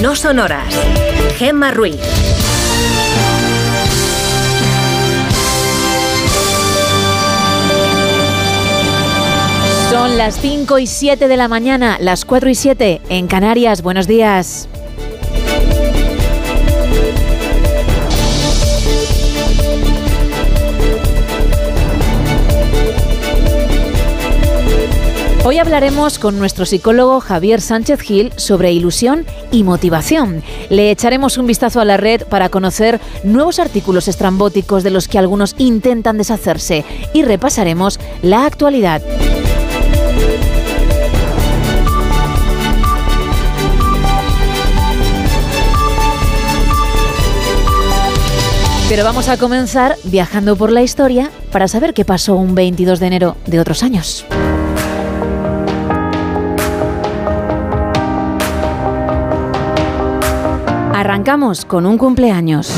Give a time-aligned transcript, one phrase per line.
[0.00, 0.74] No sonoras.
[1.38, 1.96] Gemma Ruiz.
[9.90, 13.82] Son las 5 y 7 de la mañana, las 4 y 7 en Canarias.
[13.82, 14.68] Buenos días.
[25.48, 30.42] Hoy hablaremos con nuestro psicólogo Javier Sánchez Gil sobre ilusión y motivación.
[30.70, 35.20] Le echaremos un vistazo a la red para conocer nuevos artículos estrambóticos de los que
[35.20, 36.84] algunos intentan deshacerse
[37.14, 39.02] y repasaremos la actualidad.
[48.88, 53.06] Pero vamos a comenzar viajando por la historia para saber qué pasó un 22 de
[53.06, 54.26] enero de otros años.
[60.98, 62.72] Arrancamos con un cumpleaños.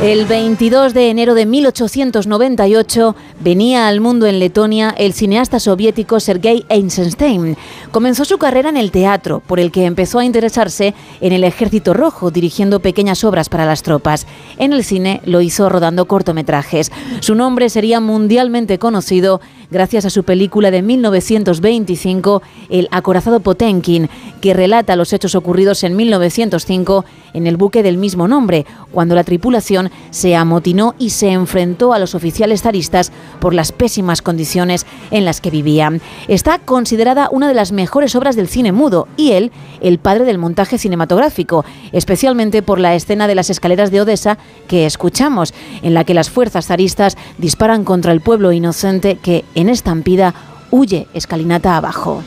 [0.00, 6.64] El 22 de enero de 1898 venía al mundo en Letonia el cineasta soviético Sergei
[6.68, 7.56] Eisenstein.
[7.90, 11.94] Comenzó su carrera en el teatro, por el que empezó a interesarse en el Ejército
[11.94, 14.26] Rojo, dirigiendo pequeñas obras para las tropas.
[14.58, 16.92] En el cine lo hizo rodando cortometrajes.
[17.20, 24.08] Su nombre sería mundialmente conocido gracias a su película de 1925, El acorazado Potenkin,
[24.40, 29.24] que relata los hechos ocurridos en 1905 en el buque del mismo nombre, cuando la
[29.24, 35.24] tripulación se amotinó y se enfrentó a los oficiales zaristas por las pésimas condiciones en
[35.24, 36.00] las que vivían.
[36.28, 40.38] Está considerada una de las mejores obras del cine mudo y él, el padre del
[40.38, 46.04] montaje cinematográfico, especialmente por la escena de las escaleras de Odessa que escuchamos, en la
[46.04, 50.34] que las fuerzas zaristas disparan contra el pueblo inocente que en estampida
[50.70, 52.22] huye escalinata abajo.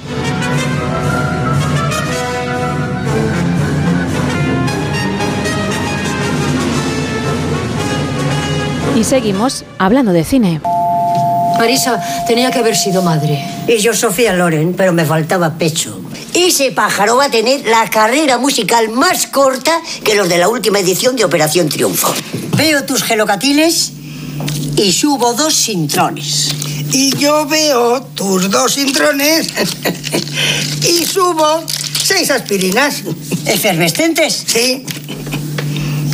[8.95, 10.61] Y seguimos hablando de cine.
[11.57, 13.43] Marisa tenía que haber sido madre.
[13.67, 15.99] Y yo Sofía Loren, pero me faltaba pecho.
[16.33, 19.71] Ese pájaro va a tener la carrera musical más corta
[20.03, 22.13] que los de la última edición de Operación Triunfo.
[22.57, 23.91] Veo tus gelocatiles
[24.75, 26.49] y subo dos sintrones.
[26.91, 29.47] Y yo veo tus dos sintrones
[30.81, 31.63] y subo
[32.03, 33.03] seis aspirinas.
[33.45, 34.43] ¿Efervescentes?
[34.47, 34.85] Sí.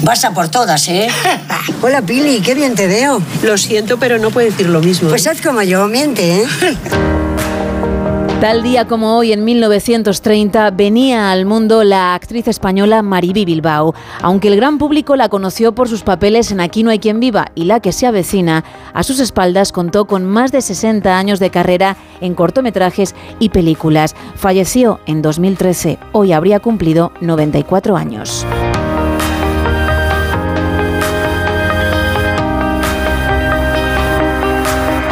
[0.04, 1.08] Vas a por todas, ¿eh?
[1.82, 3.22] Hola, Pili, qué bien te veo.
[3.44, 5.10] Lo siento, pero no puedo decir lo mismo.
[5.10, 6.48] Pues haz como yo, miente, ¿eh?
[8.40, 13.94] Tal día como hoy, en 1930, venía al mundo la actriz española Mariby Bilbao.
[14.22, 17.52] Aunque el gran público la conoció por sus papeles en Aquí no hay quien viva
[17.54, 21.50] y La que se avecina, a sus espaldas contó con más de 60 años de
[21.50, 24.16] carrera en cortometrajes y películas.
[24.36, 26.00] Falleció en 2013.
[26.14, 28.46] Hoy habría cumplido 94 años.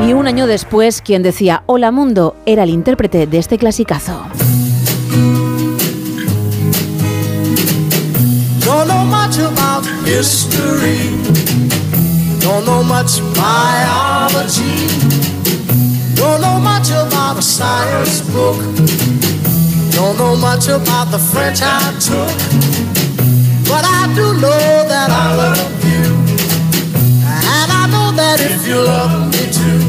[0.07, 4.21] Y un año después, quien decía Hola Mundo era el intérprete de este clasicazo.
[8.63, 11.11] Don't know much about history.
[12.39, 14.87] Don't know much biology.
[16.15, 18.55] Don't know much about a science book.
[19.91, 22.31] Don't know much about the French I took.
[23.67, 26.15] But I do know that I love you.
[27.27, 29.86] And I know that if you love me too,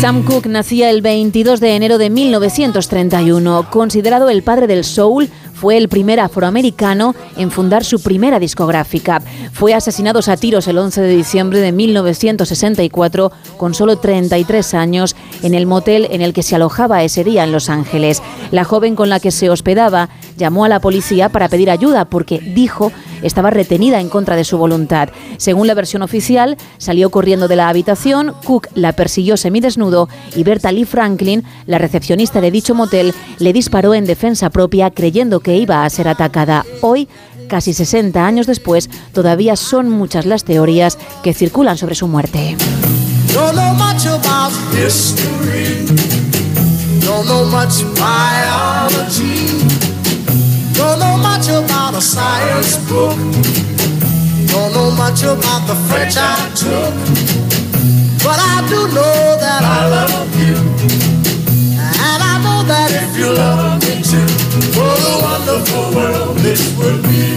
[0.00, 3.70] Sam Cooke nacía el 22 de enero de 1931.
[3.70, 5.28] Considerado el padre del soul,
[5.62, 9.22] fue el primer afroamericano en fundar su primera discográfica.
[9.52, 15.14] Fue asesinado a tiros el 11 de diciembre de 1964 con solo 33 años
[15.44, 18.22] en el motel en el que se alojaba ese día en Los Ángeles.
[18.50, 22.38] La joven con la que se hospedaba llamó a la policía para pedir ayuda porque
[22.40, 22.92] dijo
[23.22, 25.08] estaba retenida en contra de su voluntad.
[25.36, 30.72] Según la versión oficial, salió corriendo de la habitación, Cook la persiguió semidesnudo y Berta
[30.72, 35.84] Lee Franklin, la recepcionista de dicho motel, le disparó en defensa propia creyendo que iba
[35.84, 36.64] a ser atacada.
[36.80, 37.08] Hoy,
[37.48, 42.56] casi 60 años después, todavía son muchas las teorías que circulan sobre su muerte.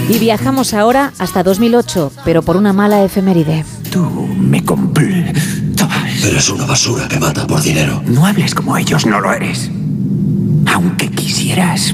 [0.07, 3.65] Y viajamos ahora hasta 2008, pero por una mala efeméride.
[3.91, 6.23] Tú me completabas.
[6.23, 8.01] Eres una basura que mata por dinero.
[8.05, 9.69] No hables como ellos, no lo eres.
[10.67, 11.93] Aunque quisieras,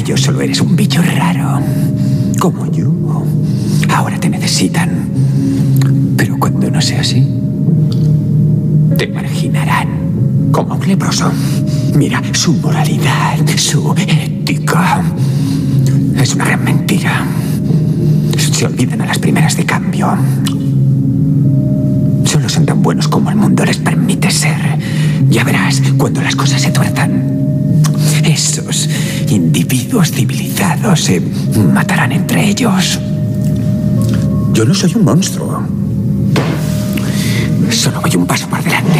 [0.00, 1.60] ellos solo eres un bicho raro.
[2.38, 2.90] Como yo.
[3.94, 5.10] Ahora te necesitan.
[6.16, 7.28] Pero cuando no sea así,
[8.96, 9.88] te marginarán
[10.52, 11.30] como a un leproso.
[11.94, 15.02] Mira, su moralidad, su ética.
[16.16, 17.26] Es una gran mentira.
[18.38, 20.16] Se olvidan a las primeras de cambio.
[22.24, 24.78] Solo son tan buenos como el mundo les permite ser.
[25.28, 27.22] Ya verás cuando las cosas se tuerzan.
[28.24, 28.88] Esos
[29.30, 32.98] individuos civilizados se matarán entre ellos.
[34.52, 35.62] Yo no soy un monstruo.
[37.70, 38.98] Solo voy un paso por delante.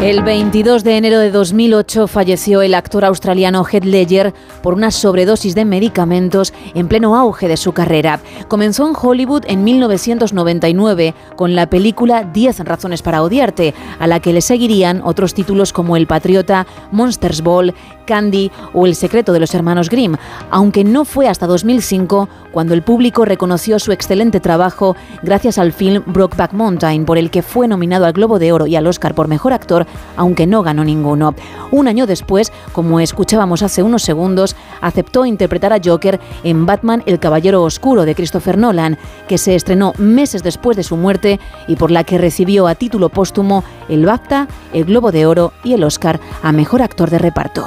[0.00, 5.56] El 22 de enero de 2008 falleció el actor australiano Heath Ledger por una sobredosis
[5.56, 8.20] de medicamentos en pleno auge de su carrera.
[8.46, 14.32] Comenzó en Hollywood en 1999 con la película 10 razones para odiarte, a la que
[14.32, 17.74] le seguirían otros títulos como El Patriota, Monsters Ball,
[18.06, 20.14] Candy o El secreto de los hermanos Grimm,
[20.50, 26.04] aunque no fue hasta 2005 cuando el público reconoció su excelente trabajo gracias al film
[26.06, 29.26] Brokeback Mountain, por el que fue nominado al Globo de Oro y al Oscar por
[29.26, 31.34] Mejor Actor, aunque no ganó ninguno.
[31.70, 37.18] Un año después, como escuchábamos hace unos segundos, aceptó interpretar a Joker en Batman El
[37.18, 41.90] Caballero Oscuro de Christopher Nolan, que se estrenó meses después de su muerte y por
[41.90, 46.20] la que recibió a título póstumo el BAFTA, el Globo de Oro y el Oscar
[46.42, 47.66] a Mejor Actor de Reparto.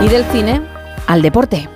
[0.00, 0.62] Y del cine
[1.06, 1.68] al deporte.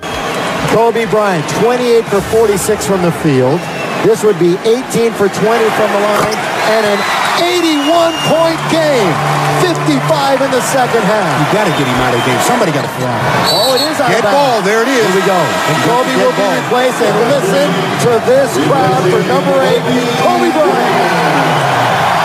[0.72, 3.60] Kobe Bryant, 28 for 46 from the field.
[4.02, 5.38] This would be 18 for 20
[5.78, 6.34] from the line
[6.74, 7.00] and an
[7.38, 9.14] 81 point game.
[9.62, 11.30] 55 in the second half.
[11.38, 12.40] You got to get him out of the game.
[12.42, 13.14] Somebody got to fly.
[13.54, 14.58] Oh, it is out Get ball.
[14.66, 15.06] There it is.
[15.06, 15.38] Here we go.
[15.38, 16.58] And Kobe Get will be ball.
[16.66, 16.98] replaced.
[16.98, 17.66] And listen
[18.10, 19.82] to this crowd for number eight,
[20.18, 21.61] Kobe Bryant.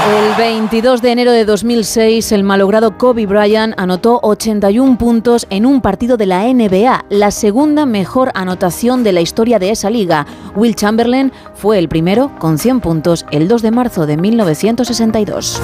[0.08, 5.82] El 22 de enero de 2006, el malogrado Kobe Bryant anotó 81 puntos en un
[5.82, 10.26] partido de la NBA, la segunda mejor anotación de la historia de esa liga.
[10.56, 15.62] Will Chamberlain fue el primero con 100 puntos el 2 de marzo de 1962.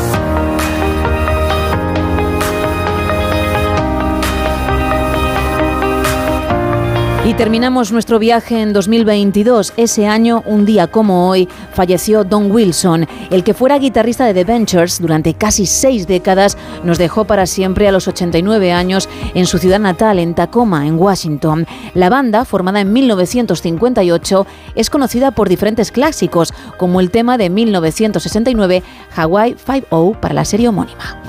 [7.26, 9.74] Y terminamos nuestro viaje en 2022.
[9.78, 13.08] Ese año, un día como hoy, falleció Don Wilson.
[13.32, 17.88] El que fuera guitarrista de The Ventures durante casi seis décadas nos dejó para siempre
[17.88, 21.66] a los 89 años en su ciudad natal, en Tacoma, en Washington.
[21.94, 24.46] La banda, formada en 1958,
[24.76, 28.84] es conocida por diferentes clásicos, como el tema de 1969,
[29.16, 31.22] Hawaii 5-0, para la serie homónima.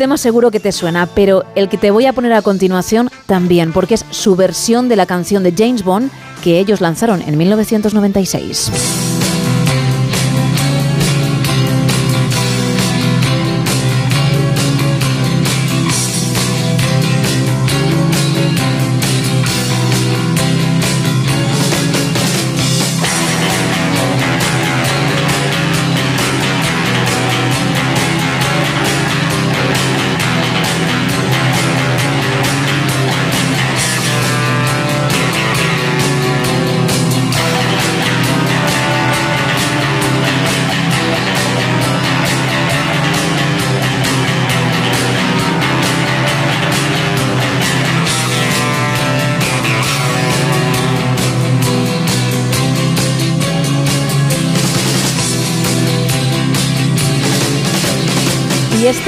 [0.00, 3.70] Tema seguro que te suena, pero el que te voy a poner a continuación también,
[3.70, 6.10] porque es su versión de la canción de James Bond
[6.42, 9.09] que ellos lanzaron en 1996.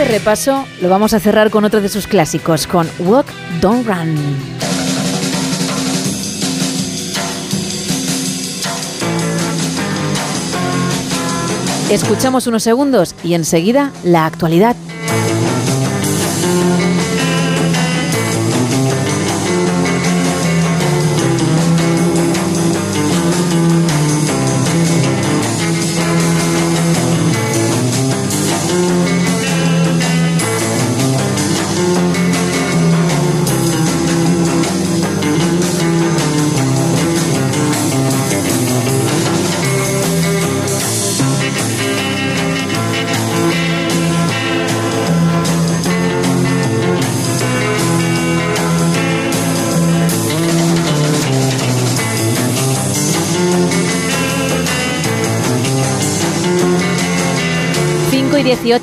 [0.03, 3.27] Este repaso lo vamos a cerrar con otro de sus clásicos, con Walk,
[3.61, 4.17] Don't Run.
[11.89, 14.75] Escuchamos unos segundos y enseguida la actualidad.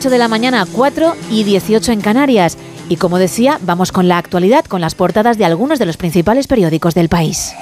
[0.09, 2.57] Y 18 de la mañana, 4 y 18 en Canarias.
[2.89, 6.47] Y como decía, vamos con la actualidad, con las portadas de algunos de los principales
[6.47, 7.53] periódicos del país.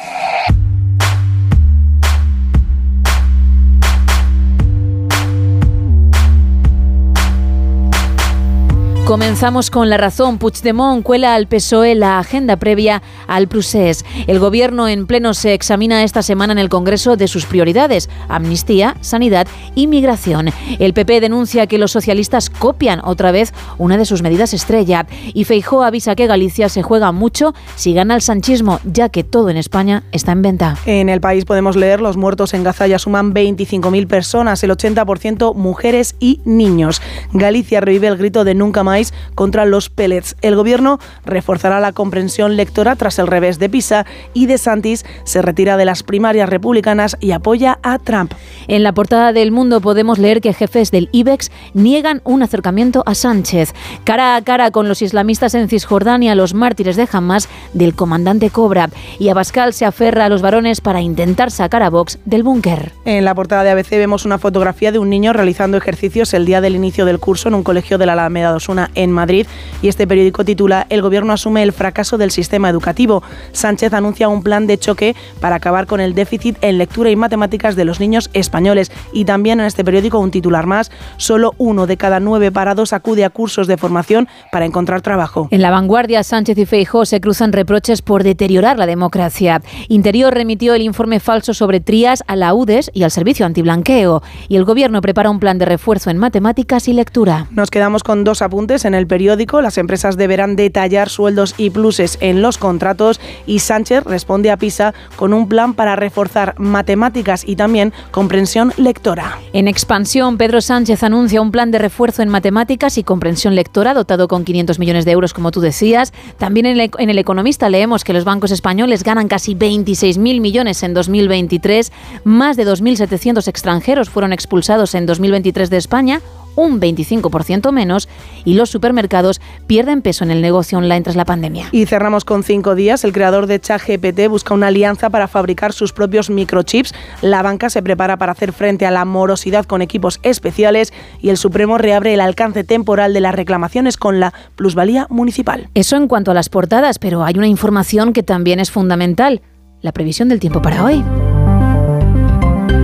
[9.07, 10.37] Comenzamos con la razón.
[10.37, 14.03] Puigdemont cuela al PSOE la agenda previa al procés.
[14.27, 18.97] El gobierno en pleno se examina esta semana en el Congreso de sus prioridades: amnistía,
[18.99, 20.49] sanidad y migración.
[20.77, 25.07] El PP denuncia que los socialistas copian otra vez una de sus medidas estrella.
[25.33, 29.49] Y Feijó avisa que Galicia se juega mucho si gana el sanchismo, ya que todo
[29.49, 30.75] en España está en venta.
[30.85, 35.55] En el país podemos leer los muertos en Gaza ya suman 25.000 personas, el 80%
[35.55, 37.01] mujeres y niños.
[37.31, 38.96] Galicia revive el grito de nunca más
[39.35, 40.35] contra los pellets.
[40.41, 45.41] El gobierno reforzará la comprensión lectora tras el revés de Pisa y De Santis se
[45.41, 48.33] retira de las primarias republicanas y apoya a Trump.
[48.67, 53.15] En la portada del Mundo podemos leer que jefes del IBEX niegan un acercamiento a
[53.15, 53.73] Sánchez.
[54.03, 58.89] Cara a cara con los islamistas en Cisjordania, los mártires de Hamas del comandante Cobra.
[59.19, 62.91] Y Abascal se aferra a los varones para intentar sacar a Vox del búnker.
[63.05, 66.61] En la portada de ABC vemos una fotografía de un niño realizando ejercicios el día
[66.61, 68.51] del inicio del curso en un colegio de la Alameda
[68.95, 69.47] En Madrid
[69.81, 73.23] y este periódico titula El gobierno asume el fracaso del sistema educativo.
[73.51, 77.75] Sánchez anuncia un plan de choque para acabar con el déficit en lectura y matemáticas
[77.75, 81.97] de los niños españoles y también en este periódico un titular más, solo uno de
[81.97, 85.47] cada nueve parados acude a cursos de formación para encontrar trabajo.
[85.51, 89.61] En la vanguardia, Sánchez y Feijó se cruzan reproches por deteriorar la democracia.
[89.87, 94.55] Interior remitió el informe falso sobre Trías a la UDES y al Servicio Antiblanqueo y
[94.55, 97.47] el gobierno prepara un plan de refuerzo en matemáticas y lectura.
[97.51, 99.61] Nos quedamos con dos apuntes en el periódico.
[99.61, 104.93] Las empresas deberán detallar sueldos y pluses en los contratos y Sánchez responde a PISA
[105.15, 109.39] con un plan para reforzar matemáticas y también comprensión lectora.
[109.53, 114.27] En expansión, Pedro Sánchez anuncia un plan de refuerzo en matemáticas y comprensión lectora dotado
[114.27, 116.13] con 500 millones de euros, como tú decías.
[116.37, 120.83] También en el, en el Economista leemos que los bancos españoles ganan casi 26.000 millones
[120.83, 121.91] en 2023.
[122.23, 126.21] Más de 2.700 extranjeros fueron expulsados en 2023 de España
[126.57, 128.09] un 25% menos
[128.43, 131.69] y los supermercados pierden peso en el negocio online tras la pandemia.
[131.71, 133.05] Y cerramos con cinco días.
[133.05, 136.93] El creador de ChatGPT busca una alianza para fabricar sus propios microchips.
[137.21, 141.37] La banca se prepara para hacer frente a la morosidad con equipos especiales y el
[141.37, 145.69] Supremo reabre el alcance temporal de las reclamaciones con la plusvalía municipal.
[145.75, 149.41] Eso en cuanto a las portadas, pero hay una información que también es fundamental.
[149.81, 151.03] La previsión del tiempo para hoy.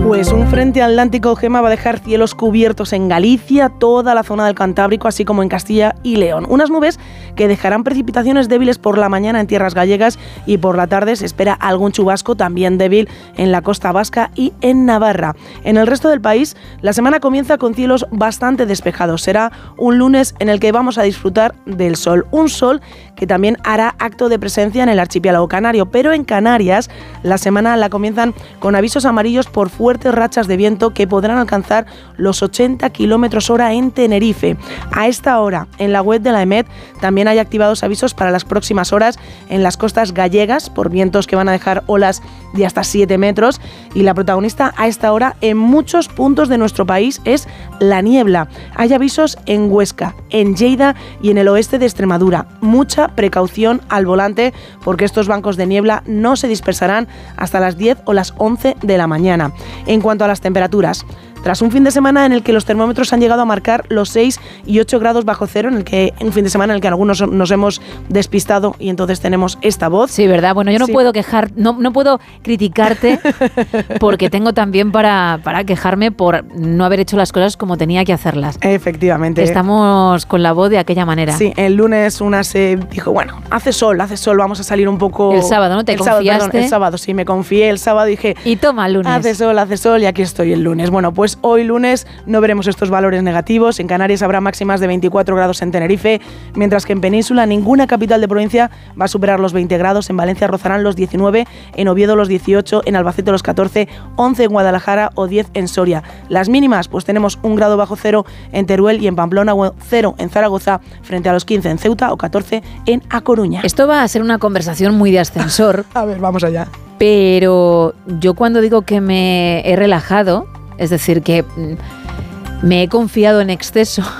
[0.04, 4.44] Pues un frente atlántico Gema va a dejar cielos cubiertos en Galicia, toda la zona
[4.44, 6.44] del Cantábrico, así como en Castilla y León.
[6.46, 7.00] Unas nubes
[7.36, 11.24] que dejarán precipitaciones débiles por la mañana en tierras gallegas y por la tarde se
[11.24, 13.08] espera algún chubasco también débil
[13.38, 15.34] en la costa vasca y en Navarra.
[15.64, 19.22] En el resto del país, la semana comienza con cielos bastante despejados.
[19.22, 22.26] Será un lunes en el que vamos a disfrutar del sol.
[22.30, 22.82] Un sol
[23.16, 26.90] que también hará acto de presencia en el archipiélago canario, pero en Canarias
[27.22, 29.70] la semana la comienzan con avisos amarillos por
[30.12, 34.56] rachas de viento que podrán alcanzar los 80 kilómetros hora en Tenerife.
[34.92, 36.66] A esta hora, en la web de la EMET
[37.00, 39.18] también hay activados avisos para las próximas horas
[39.48, 42.22] en las costas gallegas por vientos que van a dejar olas
[42.54, 43.60] de hasta 7 metros
[43.94, 47.46] y la protagonista a esta hora en muchos puntos de nuestro país es
[47.80, 48.48] la niebla.
[48.74, 52.46] Hay avisos en Huesca, en Lleida y en el oeste de Extremadura.
[52.60, 54.52] Mucha precaución al volante
[54.84, 58.98] porque estos bancos de niebla no se dispersarán hasta las 10 o las 11 de
[58.98, 59.52] la mañana.
[59.86, 61.04] En cuanto a las temperaturas,
[61.44, 64.08] tras un fin de semana en el que los termómetros han llegado a marcar los
[64.08, 66.80] 6 y 8 grados bajo cero, en el que un fin de semana en el
[66.80, 70.10] que algunos nos hemos despistado y entonces tenemos esta voz.
[70.10, 70.54] Sí, verdad.
[70.54, 73.20] Bueno, yo no puedo quejar, no, no puedo criticarte
[74.00, 78.14] porque tengo también para, para quejarme por no haber hecho las cosas como tenía que
[78.14, 78.56] hacerlas.
[78.62, 79.42] Efectivamente.
[79.42, 81.36] Estamos con la voz de aquella manera.
[81.36, 84.96] Sí, el lunes una se dijo, bueno, hace sol, hace sol, vamos a salir un
[84.96, 85.34] poco...
[85.34, 85.84] El sábado, ¿no?
[85.84, 86.24] ¿Te el confiaste?
[86.24, 88.34] Sábado, perdón, el sábado, sí, me confié el sábado y dije...
[88.46, 89.12] Y toma, lunes.
[89.12, 90.88] Hace sol, hace sol y aquí estoy el lunes.
[90.88, 93.80] Bueno, pues hoy lunes no veremos estos valores negativos.
[93.80, 96.20] En Canarias habrá máximas de 24 grados en Tenerife,
[96.54, 100.10] mientras que en Península ninguna capital de provincia va a superar los 20 grados.
[100.10, 104.50] En Valencia rozarán los 19, en Oviedo los 18, en Albacete los 14, 11 en
[104.50, 106.02] Guadalajara o 10 en Soria.
[106.28, 110.30] Las mínimas, pues tenemos un grado bajo cero en Teruel y en Pamplona, cero en
[110.30, 113.60] Zaragoza, frente a los 15 en Ceuta o 14 en A Coruña.
[113.62, 115.84] Esto va a ser una conversación muy de ascensor.
[115.94, 116.68] a ver, vamos allá.
[116.98, 120.46] Pero yo cuando digo que me he relajado,
[120.78, 124.02] es decir, que mm, me he confiado en exceso.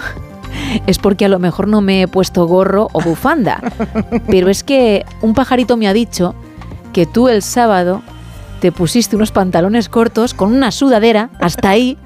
[0.86, 3.60] Es porque a lo mejor no me he puesto gorro o bufanda.
[4.28, 6.34] Pero es que un pajarito me ha dicho
[6.92, 8.02] que tú el sábado
[8.60, 11.98] te pusiste unos pantalones cortos con una sudadera hasta ahí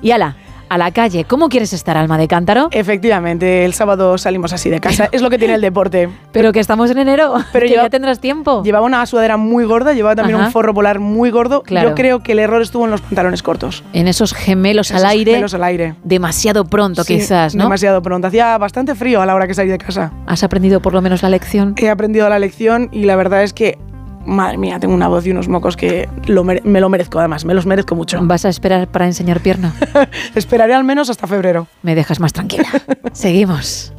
[0.00, 0.36] y ala,
[0.70, 1.24] a la calle.
[1.24, 2.68] ¿Cómo quieres estar, alma de cántaro?
[2.70, 5.08] Efectivamente, el sábado salimos así de casa.
[5.12, 6.08] es lo que tiene el deporte.
[6.32, 8.62] Pero que estamos en enero, pero que ya tendrás tiempo.
[8.62, 10.46] Llevaba una sudadera muy gorda, llevaba también Ajá.
[10.46, 11.62] un forro polar muy gordo.
[11.62, 11.90] Claro.
[11.90, 13.82] Yo creo que el error estuvo en los pantalones cortos.
[13.92, 15.32] En esos gemelos al aire.
[15.32, 15.96] gemelos al aire.
[16.04, 17.64] Demasiado pronto, Sí, quizás, ¿no?
[17.64, 18.28] Demasiado pronto.
[18.28, 20.12] Hacía bastante frío a la hora que salí de casa.
[20.26, 21.74] ¿Has aprendido por lo menos la lección?
[21.78, 23.76] He aprendido la lección y la verdad es que,
[24.24, 27.54] madre mía, tengo una voz y unos mocos que lo me lo merezco además, me
[27.54, 28.18] los merezco mucho.
[28.22, 29.74] ¿Vas a esperar para enseñar pierna?
[30.34, 31.66] Esperaré al menos hasta febrero.
[31.82, 32.68] Me dejas más tranquila.
[33.12, 33.92] Seguimos.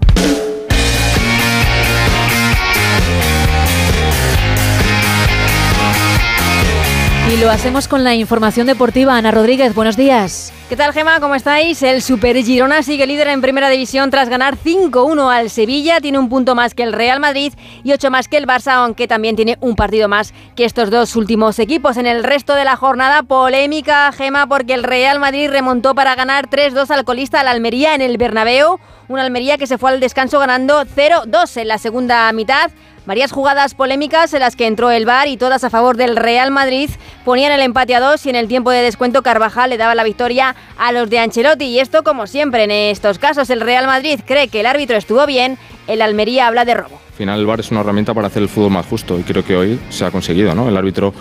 [7.33, 9.15] Y lo hacemos con la información deportiva.
[9.15, 10.51] Ana Rodríguez, buenos días.
[10.71, 11.19] ¿Qué tal, Gema?
[11.19, 11.83] ¿Cómo estáis?
[11.83, 15.99] El Super Girona sigue líder en primera división tras ganar 5-1 al Sevilla.
[15.99, 17.51] Tiene un punto más que el Real Madrid
[17.83, 21.17] y ocho más que el Barça, aunque también tiene un partido más que estos dos
[21.17, 21.97] últimos equipos.
[21.97, 26.49] En el resto de la jornada, polémica, Gema, porque el Real Madrid remontó para ganar
[26.49, 28.79] 3-2 al colista al Almería en el Bernabéu.
[29.09, 32.71] Una Almería que se fue al descanso ganando 0-2 en la segunda mitad.
[33.05, 36.51] Varias jugadas polémicas en las que entró el VAR y todas a favor del Real
[36.51, 36.91] Madrid
[37.25, 40.03] ponían el empate a dos y en el tiempo de descuento Carvajal le daba la
[40.03, 41.65] victoria a los de Ancelotti.
[41.65, 45.25] Y esto, como siempre en estos casos, el Real Madrid cree que el árbitro estuvo
[45.25, 46.99] bien, el Almería habla de robo.
[47.11, 49.45] Al final el VAR es una herramienta para hacer el fútbol más justo y creo
[49.45, 50.55] que hoy se ha conseguido.
[50.55, 50.67] ¿no?
[50.67, 51.13] El árbitro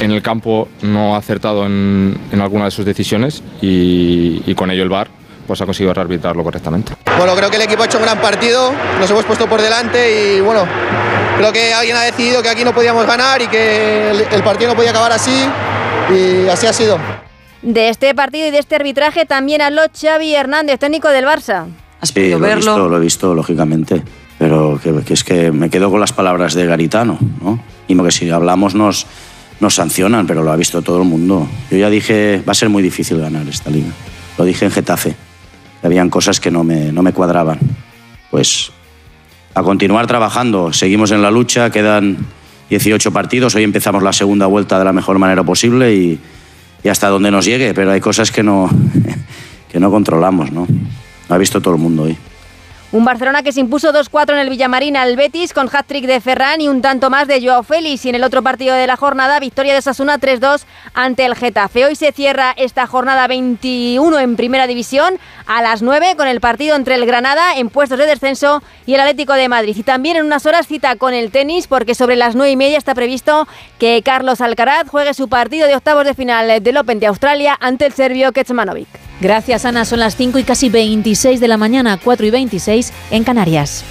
[0.00, 4.70] en el campo no ha acertado en, en alguna de sus decisiones y, y con
[4.70, 5.08] ello el VAR
[5.46, 6.92] pues ha conseguido arbitrarlo correctamente.
[7.16, 10.34] Bueno, creo que el equipo ha hecho un gran partido, nos hemos puesto por delante
[10.36, 10.66] y bueno,
[11.38, 14.70] creo que alguien ha decidido que aquí no podíamos ganar y que el, el partido
[14.70, 15.44] no podía acabar así
[16.10, 16.98] y así ha sido.
[17.66, 21.66] De este partido y de este arbitraje también habló Xavi Hernández, técnico del Barça.
[22.00, 24.04] Sí, lo he visto, lo he visto, lógicamente.
[24.38, 27.60] Pero que, que es que me quedo con las palabras de Garitano, ¿no?
[27.88, 29.08] Y que si hablamos nos,
[29.58, 31.48] nos sancionan, pero lo ha visto todo el mundo.
[31.68, 33.90] Yo ya dije, va a ser muy difícil ganar esta liga.
[34.38, 35.16] Lo dije en Getafe.
[35.82, 37.58] Habían cosas que no me, no me cuadraban.
[38.30, 38.70] Pues
[39.54, 40.72] a continuar trabajando.
[40.72, 42.18] Seguimos en la lucha, quedan
[42.70, 43.56] 18 partidos.
[43.56, 46.20] Hoy empezamos la segunda vuelta de la mejor manera posible y,
[46.86, 47.74] y hasta donde nos llegue.
[47.74, 48.70] Pero hay cosas que no,
[49.72, 50.68] que no controlamos, ¿no?
[51.28, 52.16] Lo ha visto todo el mundo hoy.
[52.92, 56.60] Un Barcelona que se impuso 2-4 en el Villamarín al Betis con hat-trick de Ferran
[56.60, 58.04] y un tanto más de Joao Félix.
[58.04, 60.62] Y en el otro partido de la jornada, victoria de Sasuna 3-2
[60.94, 61.84] ante el Getafe.
[61.84, 66.76] Hoy se cierra esta jornada 21 en Primera División a las 9 con el partido
[66.76, 69.76] entre el Granada en puestos de descenso y el Atlético de Madrid.
[69.76, 72.78] Y también en unas horas cita con el tenis porque sobre las 9 y media
[72.78, 73.48] está previsto
[73.80, 77.84] que Carlos Alcaraz juegue su partido de octavos de final del Open de Australia ante
[77.86, 79.05] el serbio Kecmanovic.
[79.20, 79.84] Gracias, Ana.
[79.84, 83.84] Son las 5 y casi 26 de la mañana, 4 y 26 en Canarias.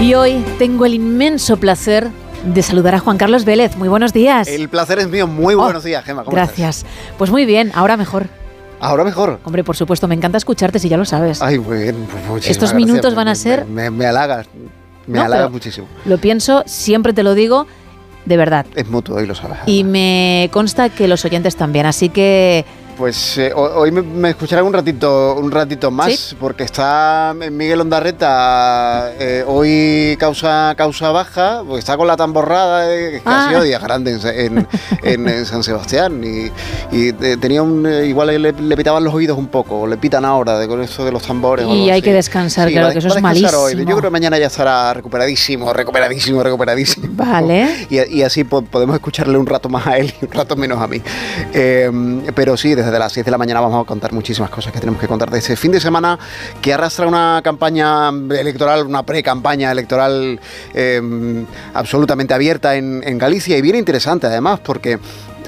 [0.00, 2.10] Y hoy tengo el inmenso placer
[2.44, 3.76] de saludar a Juan Carlos Vélez.
[3.76, 4.48] Muy buenos días.
[4.48, 5.26] El placer es mío.
[5.26, 6.24] Muy buenos días, Gemma.
[6.24, 6.84] ¿Cómo Gracias.
[7.16, 8.26] Pues muy bien, ahora mejor.
[8.80, 9.40] Ahora mejor.
[9.44, 11.40] Hombre, por supuesto, me encanta escucharte si ya lo sabes.
[11.40, 11.94] Ay, muy bien.
[12.10, 14.46] pues muchísimas Estos minutos van a ser- Me, me halagas.
[15.06, 15.86] Me No, halagas muchísimo.
[16.04, 17.66] Lo pienso, siempre te lo digo,
[18.24, 18.66] de verdad.
[18.74, 19.58] Es mutuo, y lo sabes.
[19.66, 22.64] Y me consta que los oyentes también, así que
[22.96, 26.36] Pues eh, ho- hoy me, me escucharán un ratito, un ratito más, ¿Sí?
[26.38, 33.20] porque está Miguel Ondarreta eh, hoy causa causa baja, porque está con la tamborrada, eh,
[33.22, 33.48] que ha Ah.
[33.48, 34.68] sido día grande en, en-
[35.02, 36.52] en- en San Sebastián y,
[36.96, 39.96] y, eh, tenía un eh, igual le, le pitaban los oídos un poco, o le
[39.96, 41.66] pitan ahora de con eso de los tambores.
[41.66, 42.02] y hay así.
[42.02, 43.58] que descansar, Sí, claro que eso es malísimo.
[43.60, 43.74] hoy.
[43.76, 47.08] Yo creo que mañana ya estará recuperadísimo, recuperadísimo, recuperadísimo.
[47.10, 47.86] Vale.
[47.90, 50.80] Y, y así po- podemos escucharle un rato más a él y un rato menos
[50.80, 51.02] a mí.
[51.52, 51.90] Eh,
[52.34, 55.00] pero sí, desde las 6 de la mañana vamos a contar muchísimas cosas que tenemos
[55.00, 56.18] que contar de ese fin de semana
[56.60, 60.40] que arrastra una campaña electoral, una pre-campaña electoral
[60.72, 61.44] eh,
[61.74, 64.98] absolutamente abierta en, en Galicia y bien interesante además porque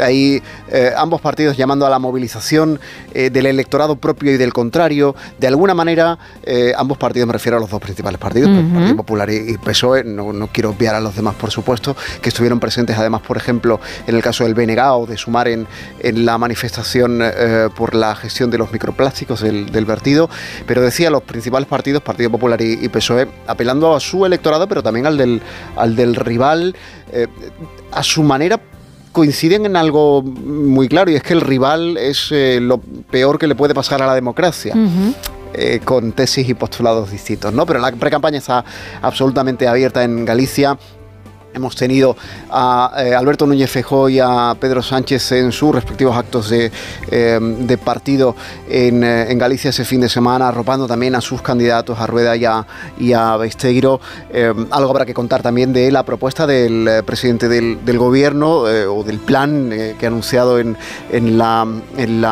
[0.01, 2.81] hay eh, ambos partidos llamando a la movilización
[3.15, 5.15] eh, del electorado propio y del contrario.
[5.39, 8.75] De alguna manera, eh, ambos partidos, me refiero a los dos principales partidos, Ujú.
[8.75, 12.29] Partido Popular y, y PSOE, no, no quiero obviar a los demás, por supuesto, que
[12.29, 15.67] estuvieron presentes además, por ejemplo, en el caso del BNG o de Sumar en,
[16.01, 17.23] en la manifestación
[17.77, 20.29] por la gestión de los microplásticos del, del vertido.
[20.67, 24.83] Pero decía, los principales partidos, Partido Popular y, y PSOE, apelando a su electorado, pero
[24.83, 25.43] también al del,
[25.77, 26.75] al del rival,
[27.93, 28.61] a su manera
[29.17, 33.47] coinciden en algo muy claro y es que el rival es eh, lo peor que
[33.47, 34.75] le puede pasar a la democracia.
[35.55, 37.65] eh, con tesis y postulados distintos, ¿no?
[37.65, 38.63] Pero la pre-campaña está
[39.01, 40.77] absolutamente abierta en Galicia.
[41.57, 42.15] Hemos tenido
[42.51, 46.71] a eh, Alberto Núñez Feijóo y a Pedro Sánchez en sus respectivos actos de,
[47.11, 48.37] eh, partido
[48.69, 52.37] en, eh, en Galicia ese fin de semana, arropando también a sus candidatos, a Rueda
[52.37, 52.67] y a,
[52.99, 54.03] y Besteiro.
[54.71, 59.71] Algo habrá que contar también de la propuesta del presidente del, gobierno o del plan
[59.99, 60.77] que ha anunciado en
[61.11, 62.25] el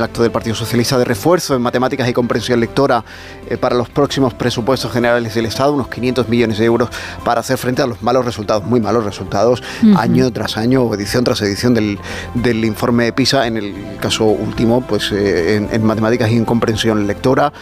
[0.00, 3.04] acto del Partido Socialista de refuerzo en matemáticas y comprensión lectora
[3.52, 6.88] eh, para los próximos presupuestos generales del Estado, unos 500 millones de euros
[7.24, 9.62] para hacer frente a los malos resultados, muy malos resultados,
[9.96, 11.98] año tras año, o edición tras edición del,
[12.34, 16.44] del informe de PISA, en el caso último, pues eh, en, en matemáticas y en
[16.44, 17.52] comprensión lectora,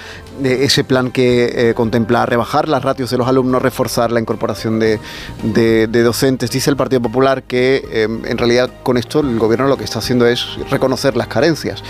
[0.40, 4.78] de ese plan que eh, contempla rebajar las ratios de los alumnos, reforzar la incorporación
[4.78, 4.98] de,
[5.42, 6.50] de- de docentes.
[6.50, 9.98] Dice el Partido Popular que eh, en realidad con esto el gobierno lo que está
[9.98, 11.82] haciendo es reconocer las carencias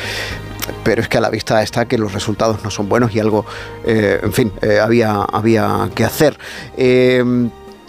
[0.83, 3.45] pero es que a la vista está que los resultados no son buenos y algo,
[3.85, 6.39] eh, en fin, eh, había, había que hacer.
[6.77, 7.23] Eh,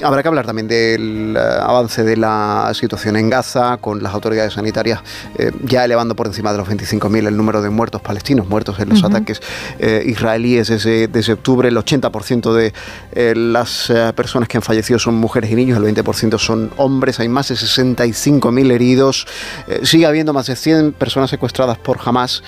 [0.04, 4.54] Habrá que hablar también del eh, avance de la situación en Gaza, con las autoridades
[4.54, 5.02] sanitarias
[5.38, 8.90] eh, ya elevando por encima de los 25.000 el número de muertos palestinos, muertos en
[8.90, 9.08] los Ujú.
[9.08, 9.42] ataques
[9.80, 11.68] eh, israelíes desde, desde octubre.
[11.70, 12.74] El 80% de
[13.14, 17.20] eh, las personas que han fallecido son mujeres y niños, el 20% son hombres.
[17.20, 19.28] Hay más de 65.000 heridos.
[19.84, 22.44] Sigue habiendo más de 100 personas secuestradas por Hamas.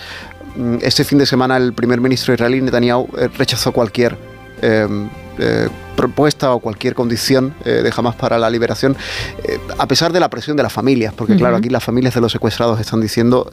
[0.55, 4.17] Mm, Este fin de semana el primer ministro israelí Netanyahu rechazó cualquier
[5.39, 8.95] eh, propuesta o cualquier condición eh, de Hamas para la liberación,
[9.43, 12.21] eh, a pesar de la presión de las familias, porque claro, aquí las familias de
[12.21, 13.49] los secuestrados están diciendo...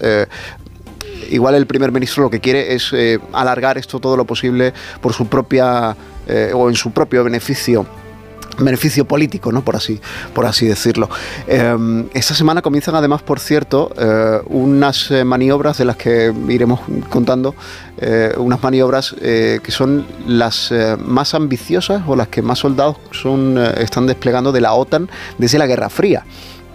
[1.31, 5.13] Igual el primer ministro lo que quiere es eh, alargar esto todo lo posible por
[5.13, 7.87] su propia eh, o en su propio beneficio
[8.59, 9.63] beneficio político, ¿no?
[9.63, 10.01] por, así,
[10.35, 11.09] por así decirlo.
[11.47, 16.81] Eh, esta semana comienzan además, por cierto, eh, unas eh, maniobras de las que iremos
[17.09, 17.55] contando,
[17.99, 20.73] eh, unas maniobras que son las
[21.05, 25.09] más ambiciosas o las que más soldados son, están desplegando de la OTAN
[25.39, 26.25] desde la Guerra Fría.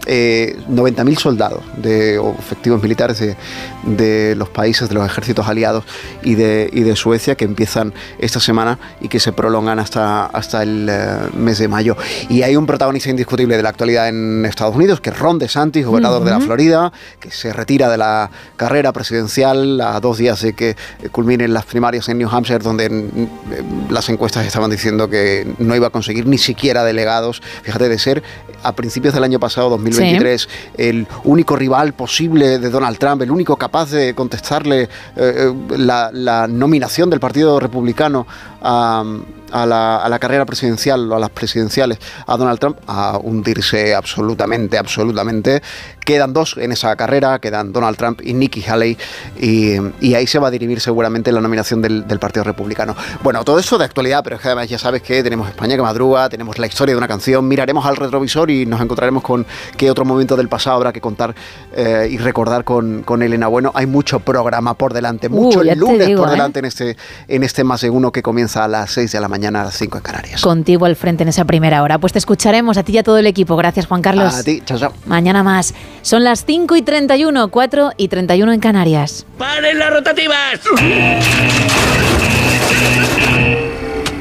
[0.07, 3.35] Eh, 90.000 soldados de, o efectivos militares de,
[3.83, 5.83] de los países, de los ejércitos aliados
[6.21, 10.63] y de, y de Suecia que empiezan esta semana y que se prolongan hasta, hasta
[10.63, 11.97] el eh, mes de mayo.
[12.29, 15.85] Y hay un protagonista indiscutible de la actualidad en Estados Unidos, que es Ron DeSantis,
[15.85, 16.39] gobernador de la.
[16.39, 20.75] Florida, que se retira de la carrera presidencial a dos días de que
[21.11, 25.75] culminen las primarias en New Hampshire, donde mm, eh, las encuestas estaban diciendo que no
[25.75, 27.41] iba a conseguir ni siquiera delegados.
[27.63, 28.23] Fíjate, de ser
[28.63, 33.55] a principios del año pasado, 2023, el único rival posible de Donald Trump, el único
[33.55, 38.27] capaz de contestarle eh, eh, la, la nominación del Partido Republicano
[38.62, 39.03] a,
[39.51, 43.95] a la, a la carrera presidencial o a las presidenciales a Donald Trump, a hundirse
[43.95, 45.62] absolutamente, absolutamente.
[46.03, 48.97] Quedan dos en esa carrera, quedan Donald Trump y Nikki Haley,
[49.39, 52.95] y, y ahí se va a dirimir seguramente la nominación del, del Partido Republicano.
[53.23, 55.81] Bueno, todo esto de actualidad, pero es que además ya sabes que tenemos España que
[55.81, 59.45] madruga, tenemos la historia de una canción, miraremos al retrovisor y nos encontraremos con
[59.77, 61.34] qué otro momento del pasado habrá que contar
[61.75, 63.71] eh, y recordar con, con Elena Bueno.
[63.73, 66.31] Hay mucho programa por delante, mucho Uh, lunes digo, por ¿eh?
[66.31, 69.27] delante en este, en este más de uno que comienza a las 6 de la
[69.27, 70.41] mañana, a las 5 en Canarias.
[70.41, 71.98] Contigo al frente en esa primera hora.
[72.00, 73.56] Pues te escucharemos a ti y a todo el equipo.
[73.56, 74.34] Gracias, Juan Carlos.
[74.34, 74.93] A ti, chao, chao.
[75.06, 75.74] Mañana más.
[76.02, 79.26] Son las 5 y 31, 4 y 31 en Canarias.
[79.38, 80.60] ¡Paren las rotativas!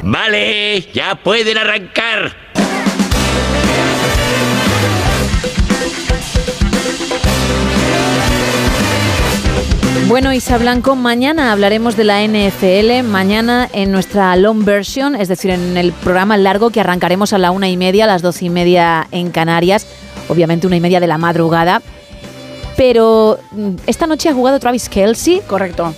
[0.03, 2.35] Vale, ya pueden arrancar.
[10.07, 13.01] Bueno, Isa Blanco, mañana hablaremos de la NFL.
[13.09, 17.49] Mañana en nuestra long version, es decir, en el programa largo que arrancaremos a la
[17.49, 19.87] una y media, a las doce y media en Canarias.
[20.29, 21.81] Obviamente una y media de la madrugada.
[22.77, 25.41] Pero mm, esta noche ha jugado Travis Kelsey.
[25.47, 25.93] Correcto.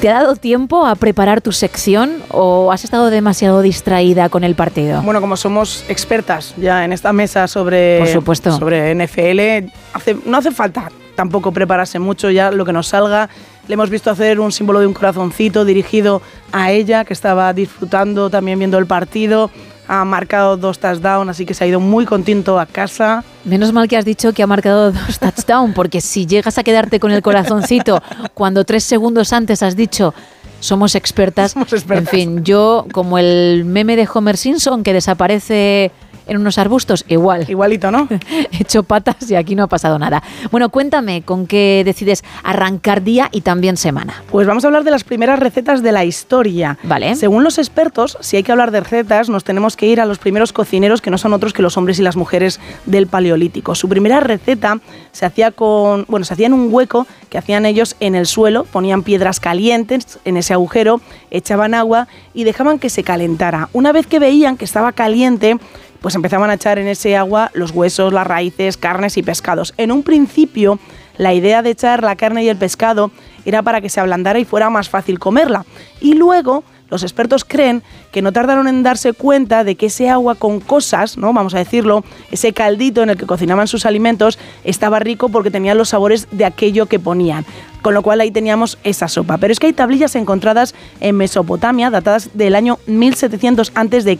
[0.00, 4.54] ¿Te ha dado tiempo a preparar tu sección o has estado demasiado distraída con el
[4.54, 5.02] partido?
[5.02, 8.56] Bueno, como somos expertas ya en esta mesa sobre, Por supuesto.
[8.58, 13.28] sobre NFL, hace- no hace falta tampoco prepararse mucho ya lo que nos salga.
[13.68, 18.30] Le hemos visto hacer un símbolo de un corazoncito dirigido a ella, que estaba disfrutando
[18.30, 19.50] también viendo el partido.
[19.86, 23.24] Ha marcado dos touchdowns, así que se ha ido muy contento a casa.
[23.44, 27.00] Menos mal que has dicho que ha marcado dos touchdowns, porque si llegas a quedarte
[27.00, 28.02] con el corazoncito
[28.34, 30.14] cuando tres segundos antes has dicho
[30.60, 31.54] somos expertas,
[31.88, 35.90] en fin, yo como el meme de Homer Simpson que desaparece
[36.30, 37.44] en unos arbustos, igual.
[37.48, 38.08] Igualito, ¿no?
[38.52, 40.22] He hecho patas y aquí no ha pasado nada.
[40.52, 44.22] Bueno, cuéntame con qué decides arrancar día y también semana.
[44.30, 46.78] Pues vamos a hablar de las primeras recetas de la historia.
[46.84, 47.16] Vale.
[47.16, 50.18] Según los expertos, si hay que hablar de recetas, nos tenemos que ir a los
[50.18, 53.74] primeros cocineros que no son otros que los hombres y las mujeres del Paleolítico.
[53.74, 54.78] Su primera receta
[55.10, 58.64] se hacía con, bueno, se hacía en un hueco que hacían ellos en el suelo,
[58.64, 61.00] ponían piedras calientes en ese agujero,
[61.32, 63.68] echaban agua y dejaban que se calentara.
[63.72, 65.58] Una vez que veían que estaba caliente,
[66.00, 69.74] pues empezaban a echar en ese agua los huesos, las raíces, carnes y pescados.
[69.76, 70.78] En un principio,
[71.16, 73.10] la idea de echar la carne y el pescado
[73.44, 75.64] era para que se ablandara y fuera más fácil comerla.
[76.00, 80.34] Y luego los expertos creen que no tardaron en darse cuenta de que ese agua
[80.34, 81.32] con cosas, ¿no?
[81.32, 85.74] Vamos a decirlo, ese caldito en el que cocinaban sus alimentos estaba rico porque tenía
[85.74, 87.46] los sabores de aquello que ponían.
[87.82, 89.38] Con lo cual ahí teníamos esa sopa.
[89.38, 94.18] Pero es que hay tablillas encontradas en Mesopotamia, datadas del año 1700 a.C.,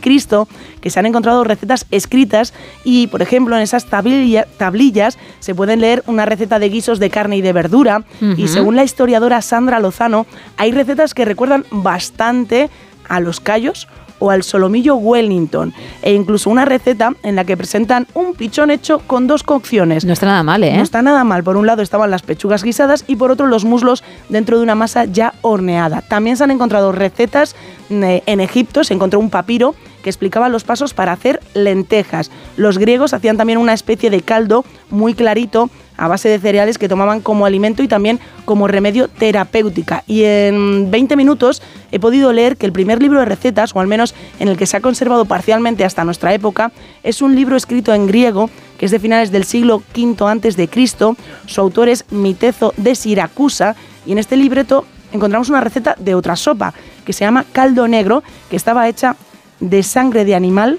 [0.80, 5.80] que se han encontrado recetas escritas y, por ejemplo, en esas tablilla- tablillas se pueden
[5.80, 8.04] leer una receta de guisos de carne y de verdura.
[8.36, 12.70] Y según la historiadora Sandra Lozano, hay recetas que recuerdan bastante
[13.08, 13.88] a los callos
[14.20, 19.00] o al solomillo Wellington, e incluso una receta en la que presentan un pichón hecho
[19.00, 20.04] con dos cocciones.
[20.04, 20.76] No está nada mal, ¿eh?
[20.76, 21.42] No está nada mal.
[21.42, 24.76] Por un lado estaban las pechugas guisadas y por otro los muslos dentro de una
[24.76, 26.02] masa ya horneada.
[26.02, 27.56] También se han encontrado recetas
[27.90, 32.30] eh, en Egipto, se encontró un papiro que explicaba los pasos para hacer lentejas.
[32.56, 35.70] Los griegos hacían también una especie de caldo muy clarito
[36.00, 40.02] a base de cereales que tomaban como alimento y también como remedio terapéutica.
[40.06, 43.86] Y en 20 minutos he podido leer que el primer libro de recetas, o al
[43.86, 47.92] menos en el que se ha conservado parcialmente hasta nuestra época, es un libro escrito
[47.92, 51.16] en griego que es de finales del siglo V antes de Cristo.
[51.44, 56.34] Su autor es Mitezo de Siracusa y en este libreto encontramos una receta de otra
[56.34, 56.72] sopa
[57.04, 59.16] que se llama caldo negro, que estaba hecha
[59.60, 60.78] de sangre de animal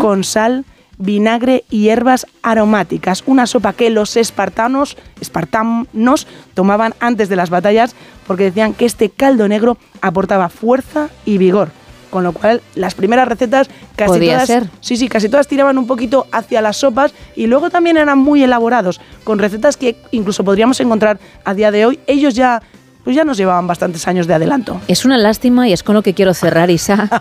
[0.00, 0.64] con sal,
[0.98, 3.22] vinagre y hierbas aromáticas.
[3.26, 7.94] Una sopa que los espartanos, espartanos tomaban antes de las batallas
[8.26, 11.70] porque decían que este caldo negro aportaba fuerza y vigor.
[12.10, 14.70] Con lo cual, las primeras recetas casi Podía todas, ser.
[14.80, 18.42] sí, sí, casi todas tiraban un poquito hacia las sopas y luego también eran muy
[18.42, 22.00] elaborados, con recetas que incluso podríamos encontrar a día de hoy.
[22.06, 22.62] Ellos ya,
[23.04, 24.80] pues ya nos llevaban bastantes años de adelanto.
[24.88, 27.10] Es una lástima y es con lo que quiero cerrar, Isa.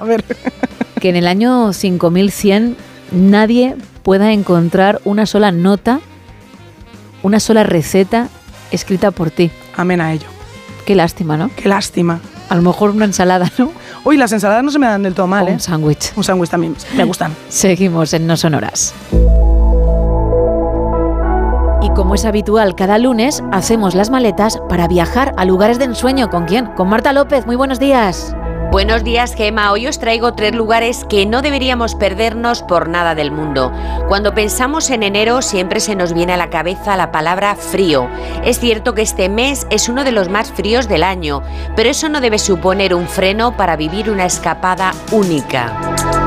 [1.02, 2.76] Que en el año 5100
[3.12, 6.00] nadie pueda encontrar una sola nota,
[7.24, 8.28] una sola receta
[8.72, 9.52] escrita por ti.
[9.76, 10.28] Amén a ello.
[10.86, 11.50] Qué lástima, ¿no?
[11.56, 12.20] Qué lástima.
[12.50, 13.72] A lo mejor una ensalada, ¿no?
[14.06, 15.54] Uy, las ensaladas no se me dan del todo mal, O ¿eh?
[15.54, 16.14] un sándwich.
[16.16, 17.36] Un sándwich también me gustan.
[17.50, 18.94] Seguimos en No Sonoras.
[21.82, 26.30] Y como es habitual, cada lunes hacemos las maletas para viajar a lugares de ensueño.
[26.30, 26.68] ¿Con quién?
[26.68, 27.46] Con Marta López.
[27.46, 28.34] Muy buenos días.
[28.70, 29.72] Buenos días, Gema.
[29.72, 33.72] Hoy os traigo tres lugares que no deberíamos perdernos por nada del mundo.
[34.10, 38.10] Cuando pensamos en enero siempre se nos viene a la cabeza la palabra frío.
[38.44, 41.44] Es cierto que este mes es uno de los más fríos del año,
[41.78, 46.27] pero eso no debe suponer un freno para vivir una escapada única.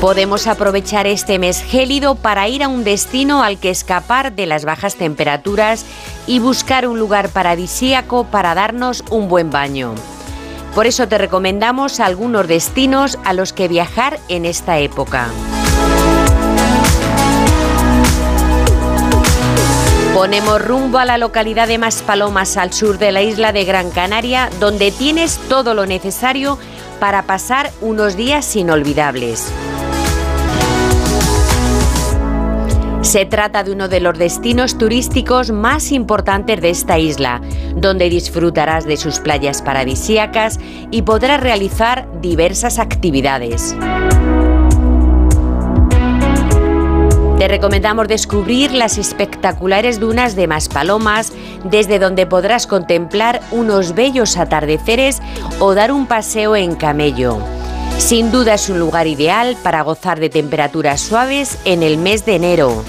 [0.00, 4.66] Podemos aprovechar este mes gélido para ir a un destino al que escapar de las
[4.66, 5.86] bajas temperaturas
[6.26, 9.94] y buscar un lugar paradisíaco para darnos un buen baño.
[10.74, 15.28] Por eso te recomendamos algunos destinos a los que viajar en esta época.
[20.12, 24.50] Ponemos rumbo a la localidad de Maspalomas, al sur de la isla de Gran Canaria,
[24.60, 26.58] donde tienes todo lo necesario
[27.00, 29.52] para pasar unos días inolvidables.
[33.06, 37.40] Se trata de uno de los destinos turísticos más importantes de esta isla,
[37.76, 40.58] donde disfrutarás de sus playas paradisíacas
[40.90, 43.76] y podrás realizar diversas actividades.
[47.38, 55.22] Te recomendamos descubrir las espectaculares dunas de Maspalomas, desde donde podrás contemplar unos bellos atardeceres
[55.60, 57.38] o dar un paseo en camello.
[57.98, 62.36] Sin duda es un lugar ideal para gozar de temperaturas suaves en el mes de
[62.36, 62.84] enero.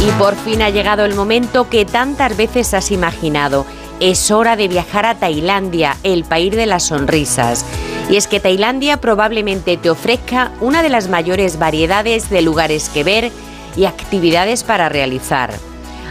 [0.00, 3.66] Y por fin ha llegado el momento que tantas veces has imaginado.
[4.00, 7.64] Es hora de viajar a Tailandia, el país de las sonrisas.
[8.08, 13.04] Y es que Tailandia probablemente te ofrezca una de las mayores variedades de lugares que
[13.04, 13.32] ver
[13.76, 15.52] y actividades para realizar.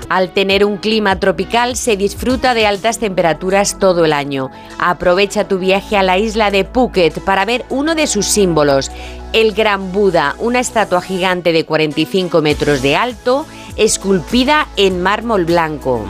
[0.10, 4.50] Al tener un clima tropical se disfruta de altas temperaturas todo el año.
[4.80, 8.90] Aprovecha tu viaje a la isla de Phuket para ver uno de sus símbolos,
[9.34, 16.06] el Gran Buda, una estatua gigante de 45 metros de alto, esculpida en mármol blanco.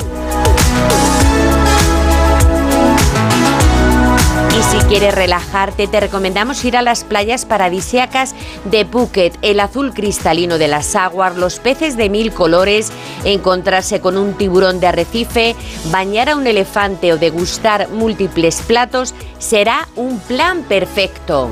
[4.57, 8.33] Y si quieres relajarte, te recomendamos ir a las playas paradisíacas
[8.65, 12.91] de Phuket, el azul cristalino de las aguas, los peces de mil colores,
[13.23, 15.55] encontrarse con un tiburón de arrecife,
[15.91, 21.51] bañar a un elefante o degustar múltiples platos será un plan perfecto.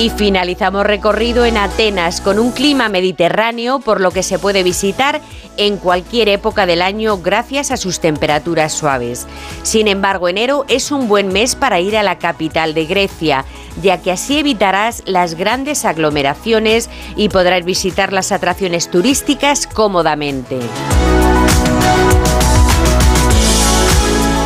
[0.00, 5.20] Y finalizamos recorrido en Atenas con un clima mediterráneo por lo que se puede visitar
[5.58, 9.26] en cualquier época del año gracias a sus temperaturas suaves.
[9.62, 13.44] Sin embargo, enero es un buen mes para ir a la capital de Grecia,
[13.82, 20.60] ya que así evitarás las grandes aglomeraciones y podrás visitar las atracciones turísticas cómodamente.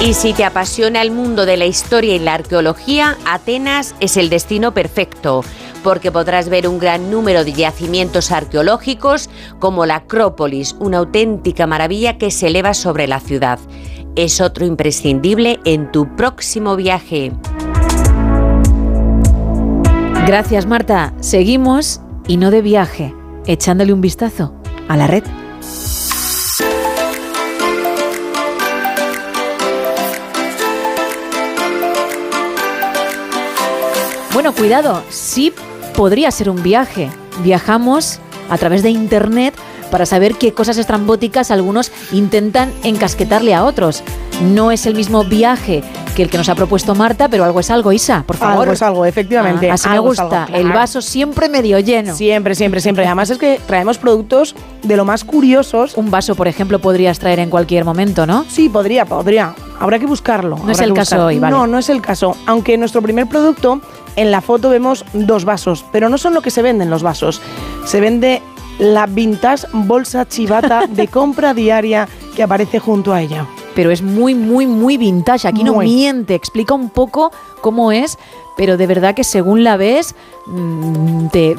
[0.05, 4.29] Y si te apasiona el mundo de la historia y la arqueología, Atenas es el
[4.29, 5.43] destino perfecto,
[5.83, 12.19] porque podrás ver un gran número de yacimientos arqueológicos como la Acrópolis, una auténtica maravilla
[12.19, 13.59] que se eleva sobre la ciudad.
[14.15, 17.33] Es otro imprescindible en tu próximo viaje.
[20.27, 21.15] Gracias Marta.
[21.21, 23.15] Seguimos y no de viaje,
[23.47, 24.53] echándole un vistazo
[24.87, 25.25] a la red.
[34.45, 35.55] Bueno, cuidado, sí
[35.97, 37.09] podría ser un viaje.
[37.43, 39.55] Viajamos a través de Internet
[39.91, 44.03] para saber qué cosas estrambóticas algunos intentan encasquetarle a otros.
[44.53, 45.83] No es el mismo viaje
[46.15, 48.61] que el que nos ha propuesto Marta, pero algo es algo, Isa, por favor.
[48.65, 49.71] Algo es algo, efectivamente.
[49.71, 50.45] Ah, así me Algo es gusta.
[50.45, 52.15] algo, El vaso siempre medio lleno.
[52.15, 53.07] Siempre, siempre, siempre.
[53.07, 55.97] Además es que traemos productos de lo más curiosos.
[55.97, 58.45] Un vaso, por ejemplo, podrías traer en cualquier momento, ¿no?
[58.51, 59.55] Sí, podría, podría.
[59.81, 60.59] Habrá que buscarlo.
[60.59, 61.51] No es el caso hoy, vale.
[61.51, 62.37] No, no es el caso.
[62.47, 63.81] Aunque nuestro primer producto,
[64.17, 67.41] en la foto vemos dos vasos, pero no son lo que se venden los vasos.
[67.85, 68.43] Se vende
[68.79, 73.47] la vintage bolsa chivata de compra diaria que aparece junto a ella.
[73.75, 75.49] Pero es muy, muy, muy vintage.
[75.49, 76.35] Aquí no miente.
[76.35, 78.19] Explica un poco cómo es,
[78.57, 80.15] pero de verdad que según la ves,
[80.47, 81.57] mm, te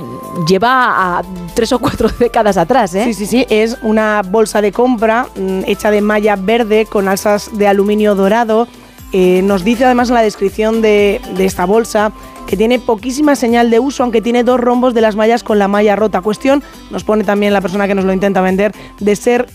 [0.47, 3.03] lleva a tres o cuatro décadas atrás, ¿eh?
[3.05, 7.49] Sí, sí, sí, es una bolsa de compra mm, hecha de malla verde con alzas
[7.57, 8.67] de aluminio dorado.
[9.17, 12.11] Eh, nos dice además en la descripción de, de esta bolsa
[12.47, 15.69] que tiene poquísima señal de uso, aunque tiene dos rombos de las mallas con la
[15.69, 16.19] malla rota.
[16.19, 19.47] Cuestión, nos pone también la persona que nos lo intenta vender, de ser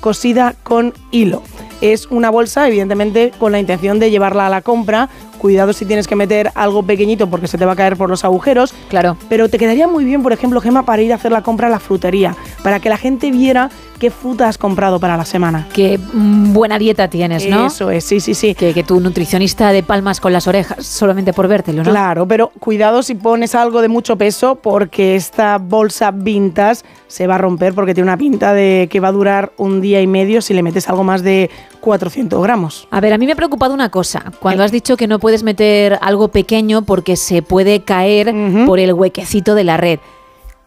[0.00, 1.42] cosida con hilo.
[1.82, 5.10] Es una bolsa, evidentemente, con la intención de llevarla a la compra.
[5.42, 8.24] Cuidado si tienes que meter algo pequeñito porque se te va a caer por los
[8.24, 8.72] agujeros.
[8.88, 9.16] Claro.
[9.28, 11.70] Pero te quedaría muy bien, por ejemplo, Gema, para ir a hacer la compra a
[11.70, 15.66] la frutería, para que la gente viera qué fruta has comprado para la semana.
[15.72, 17.66] Qué mm, buena dieta tienes, ¿no?
[17.66, 18.54] Eso es, sí, sí, sí.
[18.54, 21.90] Que, que tu nutricionista de palmas con las orejas solamente por vértelo, ¿no?
[21.90, 27.34] Claro, pero cuidado si pones algo de mucho peso porque esta bolsa vintage se va
[27.34, 30.40] a romper porque tiene una pinta de que va a durar un día y medio
[30.40, 31.50] si le metes algo más de
[31.82, 32.88] 400 gramos.
[32.90, 34.32] A ver, a mí me ha preocupado una cosa.
[34.40, 38.94] Cuando has dicho que no puedes meter algo pequeño porque se puede caer por el
[38.94, 39.98] huequecito de la red.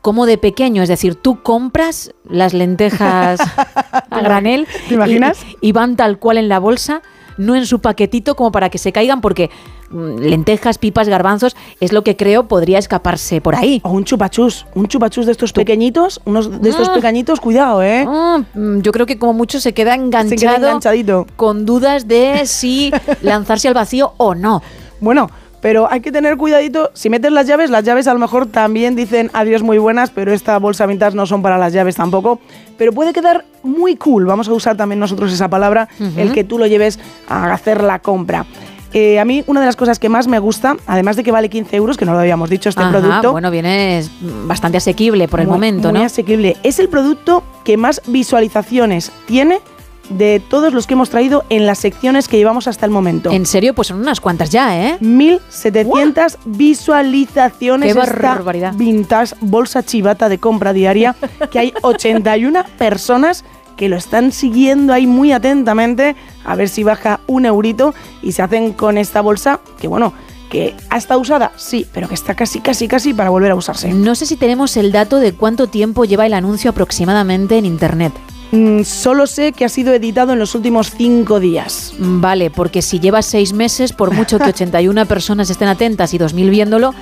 [0.01, 0.83] ¿Cómo de pequeño?
[0.83, 3.39] Es decir, tú compras las lentejas
[4.11, 5.39] a granel ¿Te imaginas?
[5.61, 7.01] Y, y van tal cual en la bolsa,
[7.37, 9.49] no en su paquetito como para que se caigan, porque
[9.89, 13.81] mm, lentejas, pipas, garbanzos es lo que creo podría escaparse por ahí.
[13.83, 16.93] O un chupachus, un chupachus de estos pequeñitos, unos de estos Ah.
[16.93, 18.05] pequeñitos, cuidado, ¿eh?
[18.07, 21.25] Ah, mm, yo creo que como mucho se queda enganchado Se queda enganchadito.
[21.35, 24.61] con dudas de si lanzarse al vacío o no.
[25.01, 25.29] Bueno,
[25.65, 26.91] pero hay que tener cuidadito.
[26.93, 30.31] Si metes las llaves, las llaves a lo mejor también dicen adiós muy buenas, pero
[30.31, 32.39] esta bolsa vintage no son para las llaves tampoco.
[32.77, 36.59] Pero puede quedar muy cool, vamos a usar también nosotros esa palabra, el que tú
[36.59, 38.45] lo lleves a hacer la compra.
[38.93, 41.49] Eh, a mí una de las cosas que más me gusta, además de que vale
[41.49, 44.03] 15 euros, que no lo habíamos dicho, este Ajá, producto, Bueno, viene
[44.45, 46.05] bastante asequible por el muy- momento, muy ¿no?
[46.05, 46.57] asequible.
[46.61, 49.61] Es el producto que más visualizaciones tiene
[50.09, 53.31] de todos los que hemos traído en las secciones que llevamos hasta el momento.
[53.31, 54.97] En serio, pues son unas cuantas ya, ¿eh?
[54.99, 58.73] 1700 visualizaciones ¡Qué esta barbaridad!
[58.75, 61.15] vintage bolsa chivata de compra diaria
[61.51, 63.43] que hay 81 personas
[63.75, 66.15] que lo están siguiendo ahí muy atentamente
[66.45, 70.13] a ver si baja un eurito y se hacen con esta bolsa que bueno
[70.49, 73.89] que ha estado usada sí pero que está casi casi casi para volver a usarse
[73.93, 78.13] No sé si tenemos el dato de cuánto tiempo lleva el anuncio aproximadamente en internet.
[78.51, 82.81] Mm, solo sé que ha sido editado en los últimos cinco días Mm, Vale, porque
[82.81, 86.93] si lleva seis meses, por mucho que 81 personas estén atentas y 2.000 viéndolo,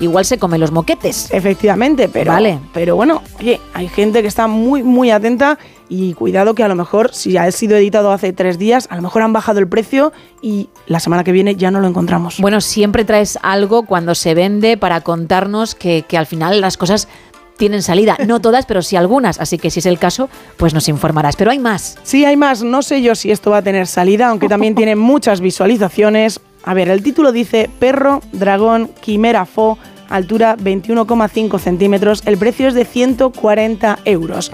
[0.00, 1.28] igual se come los moquetes.
[1.32, 2.58] Efectivamente, pero, Vale.
[2.72, 6.74] pero bueno, oye, hay gente que está muy, muy atenta y cuidado que a lo
[6.74, 10.12] mejor, si ha sido editado hace tres días, a lo mejor han bajado el precio
[10.40, 12.38] y la semana que viene ya no lo encontramos.
[12.40, 17.08] Bueno, siempre traes algo cuando se vende para contarnos que, que al final las cosas
[17.62, 18.16] tienen salida.
[18.26, 19.38] No todas, pero sí algunas.
[19.38, 21.36] Así que si es el caso, pues nos informarás.
[21.36, 21.96] Pero hay más.
[22.02, 22.64] Sí, hay más.
[22.64, 26.40] No sé yo si esto va a tener salida, aunque también tiene muchas visualizaciones.
[26.64, 32.24] A ver, el título dice Perro, Dragón, Quimera Fo, altura 21,5 centímetros.
[32.26, 34.50] El precio es de 140 euros.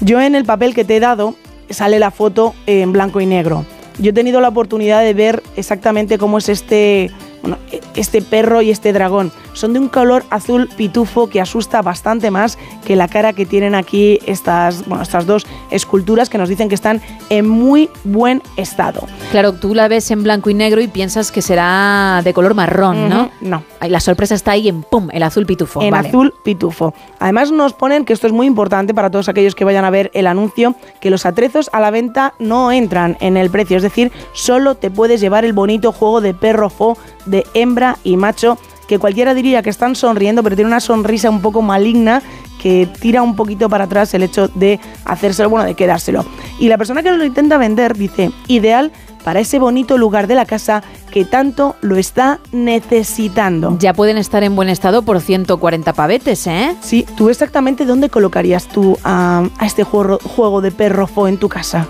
[0.00, 1.34] Yo en el papel que te he dado
[1.68, 3.66] sale la foto en blanco y negro.
[3.98, 7.10] Yo he tenido la oportunidad de ver exactamente cómo es este,
[7.48, 7.58] bueno,
[7.94, 9.32] este perro y este dragón.
[9.54, 13.74] Son de un color azul pitufo que asusta bastante más que la cara que tienen
[13.74, 19.06] aquí estas, bueno, estas dos esculturas que nos dicen que están en muy buen estado.
[19.30, 23.08] Claro, tú la ves en blanco y negro y piensas que será de color marrón,
[23.08, 23.30] ¿no?
[23.40, 23.62] No.
[23.80, 25.82] La sorpresa está ahí en pum, el azul pitufo.
[25.82, 26.08] en vale.
[26.08, 26.94] azul pitufo.
[27.18, 30.10] Además nos ponen que esto es muy importante para todos aquellos que vayan a ver
[30.14, 34.12] el anuncio, que los atrezos a la venta no entran en el precio, es decir,
[34.32, 36.96] solo te puedes llevar el bonito juego de perro fo
[37.26, 41.42] de hembra y macho, que cualquiera diría que están sonriendo, pero tiene una sonrisa un
[41.42, 42.22] poco maligna
[42.60, 46.24] que tira un poquito para atrás el hecho de hacérselo, bueno, de quedárselo.
[46.58, 48.90] Y la persona que lo intenta vender dice, ideal
[49.24, 53.76] para ese bonito lugar de la casa que tanto lo está necesitando.
[53.78, 56.74] Ya pueden estar en buen estado por 140 pavetes, ¿eh?
[56.80, 61.38] Sí, ¿tú exactamente dónde colocarías tú a, a este juego, juego de perro fo en
[61.38, 61.88] tu casa?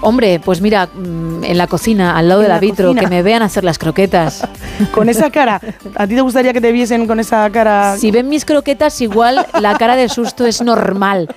[0.00, 3.00] Hombre, pues mira, mm, en la cocina, al lado de la vitro, cocina.
[3.00, 4.46] que me vean hacer las croquetas.
[4.92, 5.60] Con esa cara,
[5.96, 7.96] ¿a ti te gustaría que te viesen con esa cara?
[7.96, 11.34] Si ven mis croquetas, igual la cara de susto es normal.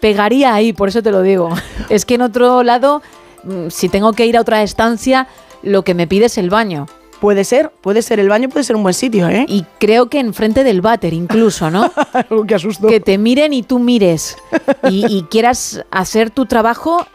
[0.00, 1.48] Pegaría ahí, por eso te lo digo.
[1.88, 3.02] Es que en otro lado,
[3.42, 5.26] mm, si tengo que ir a otra estancia,
[5.64, 6.86] lo que me pide es el baño.
[7.20, 9.46] Puede ser, puede ser, el baño puede ser un buen sitio, ¿eh?
[9.48, 11.90] Y creo que enfrente del váter incluso, ¿no?
[12.46, 12.86] Qué asusto.
[12.86, 14.36] Que te miren y tú mires.
[14.88, 17.06] Y, y quieras hacer tu trabajo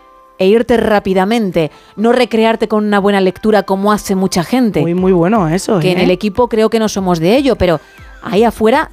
[0.41, 1.69] e irte rápidamente.
[1.95, 4.81] No recrearte con una buena lectura como hace mucha gente.
[4.81, 5.91] Muy, muy bueno eso, que ¿eh?
[5.91, 7.79] en el equipo creo que no somos de ello, pero
[8.23, 8.89] ahí afuera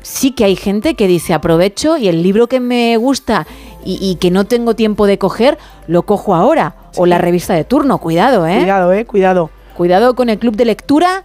[0.00, 3.46] sí que hay gente que dice aprovecho y el libro que me gusta
[3.84, 5.58] y, y que no tengo tiempo de coger,
[5.88, 6.74] lo cojo ahora.
[6.96, 8.60] O la revista de turno, cuidado, ¿eh?
[8.60, 9.04] Cuidado, ¿eh?
[9.04, 9.50] Cuidado.
[9.76, 11.24] Cuidado con el club de lectura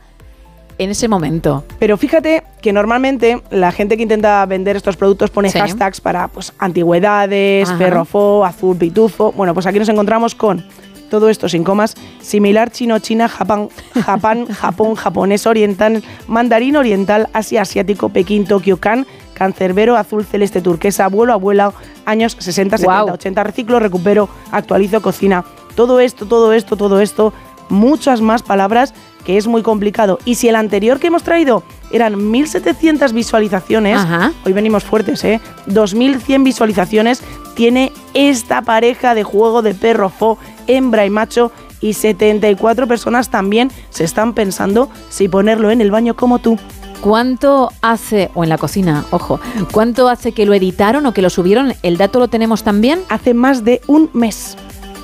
[0.77, 1.63] en ese momento.
[1.79, 5.59] Pero fíjate que normalmente la gente que intenta vender estos productos pone Sí.
[5.59, 7.77] hashtags para pues antigüedades, Ajá.
[7.77, 9.31] perrofo, azul pitufo.
[9.33, 10.63] Bueno, pues aquí nos encontramos con
[11.09, 13.69] todo esto sin comas, similar chino, china, Japón,
[14.03, 19.05] Japán, Japón, japonés oriental, mandarín oriental, Asia asiático, Pekín, Tokio, Can,
[19.35, 21.71] cancerbero, azul, celeste, turquesa, abuelo, abuela,
[22.05, 23.13] años 60, 70, Guau.
[23.13, 25.43] 80, reciclo, recupero, actualizo, cocina.
[25.75, 27.31] Todo esto, todo esto, todo esto,
[27.69, 28.93] muchas más palabras
[29.23, 30.19] que es muy complicado.
[30.25, 34.33] Y si el anterior que hemos traído eran 1700 visualizaciones, Ajá.
[34.45, 35.41] hoy venimos fuertes, ¿eh?
[35.67, 37.21] 2100 visualizaciones
[37.55, 41.51] tiene esta pareja de juego de perro fo, hembra y macho.
[41.81, 46.57] Y 74 personas también se están pensando si ponerlo en el baño como tú.
[47.01, 49.41] ¿Cuánto hace, o en la cocina, ojo,
[49.73, 51.73] cuánto hace que lo editaron o que lo subieron?
[51.83, 53.01] ¿El dato lo tenemos también?
[53.09, 54.55] Hace más de un mes.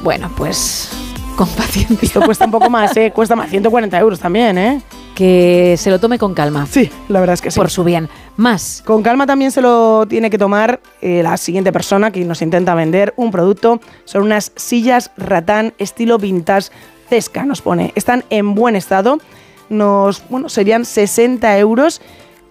[0.02, 0.90] Bueno, pues
[1.40, 1.98] con paciencia.
[2.02, 3.14] Esto cuesta un poco más, ¿eh?
[3.16, 4.82] Cuesta más, 140 euros también, ¿eh?
[5.16, 6.68] Que se lo tome con calma.
[6.70, 7.58] Sí, la verdad es que sí.
[7.58, 8.10] Por su bien.
[8.36, 8.84] Más.
[8.86, 12.76] Con calma también se lo tiene que tomar eh, la siguiente persona que nos intenta
[12.76, 13.80] vender un producto.
[14.04, 16.72] Son unas sillas ratán estilo vintage
[17.08, 17.94] Cesca, nos pone.
[17.96, 19.20] Están en buen estado.
[19.70, 22.02] Nos, bueno, serían 60 euros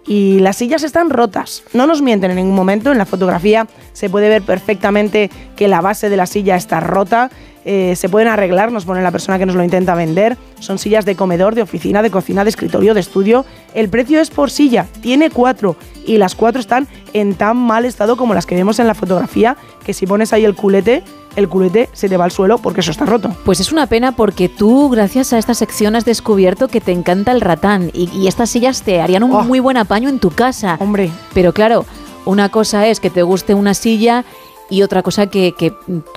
[0.09, 1.62] y las sillas están rotas.
[1.74, 2.90] No nos mienten en ningún momento.
[2.90, 7.30] En la fotografía se puede ver perfectamente que la base de la silla está rota.
[7.66, 10.38] Eh, se pueden arreglar, nos pone la persona que nos lo intenta vender.
[10.61, 13.44] Son sillas de comedor, de oficina, de cocina, de escritorio, de estudio.
[13.74, 18.16] El precio es por silla, tiene cuatro y las cuatro están en tan mal estado
[18.16, 21.02] como las que vemos en la fotografía, que si pones ahí el culete,
[21.39, 23.30] el culete se te va al suelo porque eso está roto.
[23.45, 27.32] Pues es una pena porque tú, gracias a esta sección, has descubierto que te encanta
[27.32, 29.43] el ratán y, y estas sillas te harían un Oh.
[29.45, 30.76] muy buen apaño en tu casa.
[30.80, 31.11] Hombre.
[31.34, 31.84] Pero claro,
[32.24, 34.24] una cosa es que te guste una silla
[34.71, 35.73] y otra cosa que, que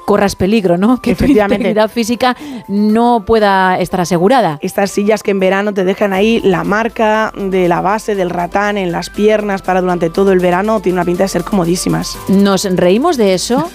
[0.06, 1.02] corras peligro, ¿no?
[1.02, 2.36] Que tu integridad física
[2.68, 4.60] no pueda estar asegurada.
[4.62, 8.78] Estas sillas que en verano te dejan ahí la marca de la base del ratán
[8.78, 12.18] en las piernas para durante todo el verano, tiene una pinta de ser comodísimas.
[12.28, 13.70] Nos reímos de eso,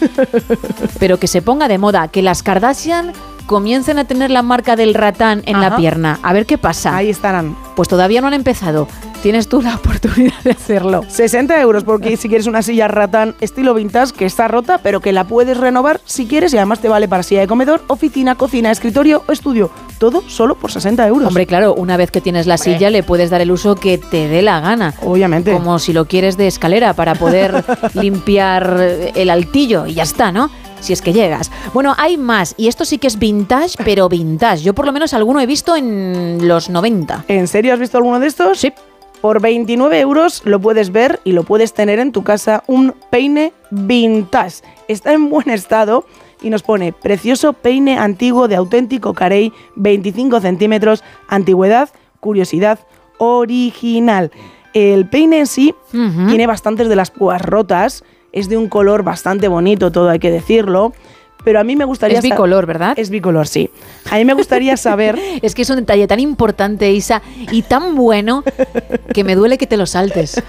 [0.99, 3.12] pero que se ponga de moda, que las Kardashian
[3.47, 6.18] comiencen a tener la marca del ratán en la pierna.
[6.22, 6.97] A ver qué pasa.
[6.97, 7.57] Ahí estarán.
[7.77, 8.89] Pues todavía no han empezado.
[9.27, 11.03] Tienes tú la oportunidad de hacerlo.
[11.09, 15.12] 60 euros porque si quieres una silla ratán estilo vintage que está rota pero que
[15.12, 18.70] la puedes renovar si quieres y además te vale para silla de comedor, oficina, cocina,
[18.70, 19.72] escritorio o estudio.
[19.99, 21.27] Todo solo por 60 euros.
[21.27, 24.29] Hombre, claro, una vez que tienes la silla le puedes dar el uso que te
[24.29, 24.95] dé la gana.
[25.03, 25.53] Obviamente.
[25.53, 27.64] Como si lo quieres de escalera para poder
[27.95, 30.51] limpiar el altillo y ya está, ¿no?
[30.79, 31.51] Si es que llegas.
[31.74, 32.55] Bueno, hay más.
[32.57, 34.62] Y esto sí que es vintage, pero vintage.
[34.62, 37.24] Yo por lo menos alguno he visto en los 90.
[37.27, 38.61] ¿En serio has visto alguno de estos?
[38.61, 38.72] Sí.
[39.20, 43.52] Por 29 euros lo puedes ver y lo puedes tener en tu casa un peine
[43.70, 44.62] vintage.
[44.88, 46.04] Está en buen estado
[46.42, 51.88] y nos pone precioso peine antiguo de auténtico carey, 25 centímetros, antigüedad,
[52.20, 52.78] curiosidad,
[53.18, 54.30] original.
[54.74, 59.48] El peine en sí tiene bastantes de las púas rotas, es de un color bastante
[59.48, 60.92] bonito, todo hay que decirlo,
[61.47, 62.99] Pero a mí me gustaría Es bicolor, ¿verdad?
[62.99, 63.70] Es bicolor, sí.
[64.11, 65.16] A mí me gustaría saber...
[65.42, 67.22] es que es un detalle tan importante, Isa,
[67.53, 68.42] y tan bueno
[69.14, 70.42] que me duele que te lo saltes.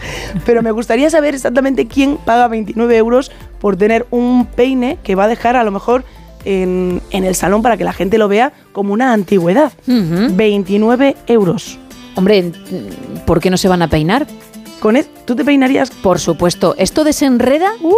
[0.44, 5.26] Pero me gustaría saber exactamente quién paga 29 euros por tener un peine que va
[5.26, 6.04] a dejar a lo mejor
[6.46, 9.74] en, en el salón para que la gente lo vea como una antigüedad.
[9.86, 11.78] 29 euros.
[12.16, 12.54] Hombre,
[13.28, 14.26] ¿por qué no se van a peinar?
[14.80, 14.98] ¿Con?
[15.26, 15.92] ¿Tú te peinarías?
[15.92, 16.74] Por supuesto.
[16.80, 17.70] ¿Esto desenreda?
[17.84, 17.94] Uh,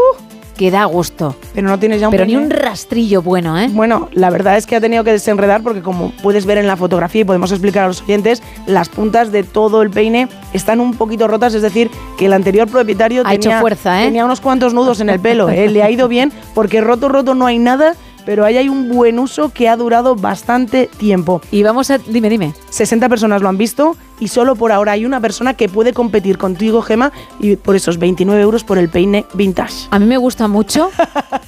[0.59, 1.37] que da gusto.
[1.53, 3.69] Pero no tienes ya un Pero ni un rastrillo bueno, ¿eh?
[3.71, 6.75] Bueno, la verdad es que ha tenido que desenredar porque como puedes ver en la
[6.75, 10.95] fotografía y podemos explicar a los oyentes, las puntas de todo el peine están un
[10.95, 14.07] poquito rotas, es decir, que el anterior propietario Ha hecho tenía, fuerza, ¿eh?
[14.07, 15.69] tenía unos cuantos nudos en el pelo, ¿eh?
[15.69, 17.95] le ha ido bien porque roto, roto no hay nada,
[18.29, 21.41] pero ahí hay un buen uso que ha durado bastante tiempo.
[21.49, 21.97] Y vamos a...
[21.97, 22.53] Dime, dime.
[22.69, 26.37] 60 personas lo han visto y solo por ahora hay una persona que puede competir
[26.37, 29.87] contigo, Gema, y por esos 29 euros por el peine vintage.
[29.89, 30.91] A mí me gusta mucho,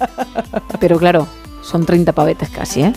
[0.79, 1.27] pero claro,
[1.61, 2.93] son 30 pavetes casi, ¿eh?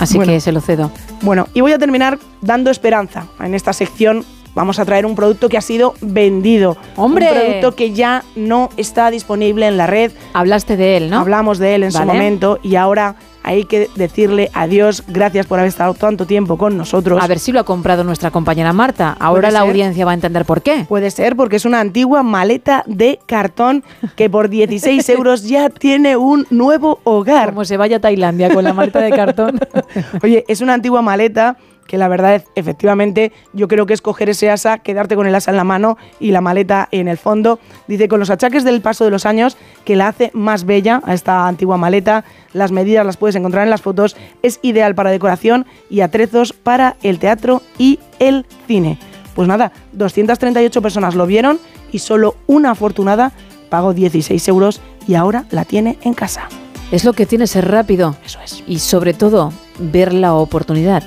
[0.00, 0.32] Así Bueno.
[0.32, 0.90] que se lo cedo.
[1.20, 3.28] Bueno, y voy a terminar dando esperanza.
[3.38, 4.24] En esta sección
[4.54, 6.76] vamos a traer un producto que ha sido vendido.
[6.96, 7.28] ¡Hombre!
[7.28, 10.12] Un producto que ya no está disponible en la red.
[10.32, 11.20] Hablaste de él, ¿no?
[11.20, 15.02] Hablamos de él en su momento y ahora hay que decirle adiós.
[15.08, 17.22] Gracias por haber estado tanto tiempo con nosotros.
[17.22, 19.16] A ver si lo ha comprado nuestra compañera Marta.
[19.18, 19.68] Ahora la ser.
[19.68, 20.84] audiencia va a entender por qué.
[20.88, 23.82] Puede ser porque es una antigua maleta de cartón
[24.16, 27.50] que por 16 euros ya tiene un nuevo hogar.
[27.50, 29.60] Como se vaya a Tailandia con la maleta de cartón.
[30.22, 31.56] Oye, es una antigua maleta
[31.86, 35.34] que la verdad es, efectivamente, yo creo que es coger ese asa, quedarte con el
[35.34, 37.58] asa en la mano y la maleta en el fondo.
[37.86, 41.14] Dice, con los achaques del paso de los años, que la hace más bella a
[41.14, 42.24] esta antigua maleta.
[42.52, 44.16] Las medidas las puedes encontrar en las fotos.
[44.42, 48.98] Es ideal para decoración y atrezos para el teatro y el cine.
[49.34, 51.58] Pues nada, 238 personas lo vieron
[51.90, 53.32] y solo una afortunada
[53.70, 56.48] pagó 16 euros y ahora la tiene en casa.
[56.90, 58.16] Es lo que tiene ser rápido.
[58.24, 58.62] Eso es.
[58.66, 61.02] Y sobre todo, ver la oportunidad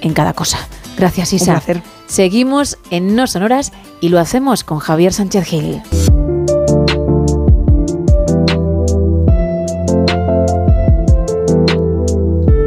[0.00, 0.58] en cada cosa.
[0.96, 1.52] Gracias, Isa.
[1.52, 1.82] Un placer.
[2.06, 5.82] Seguimos en No Sonoras y lo hacemos con Javier Sánchez Gil.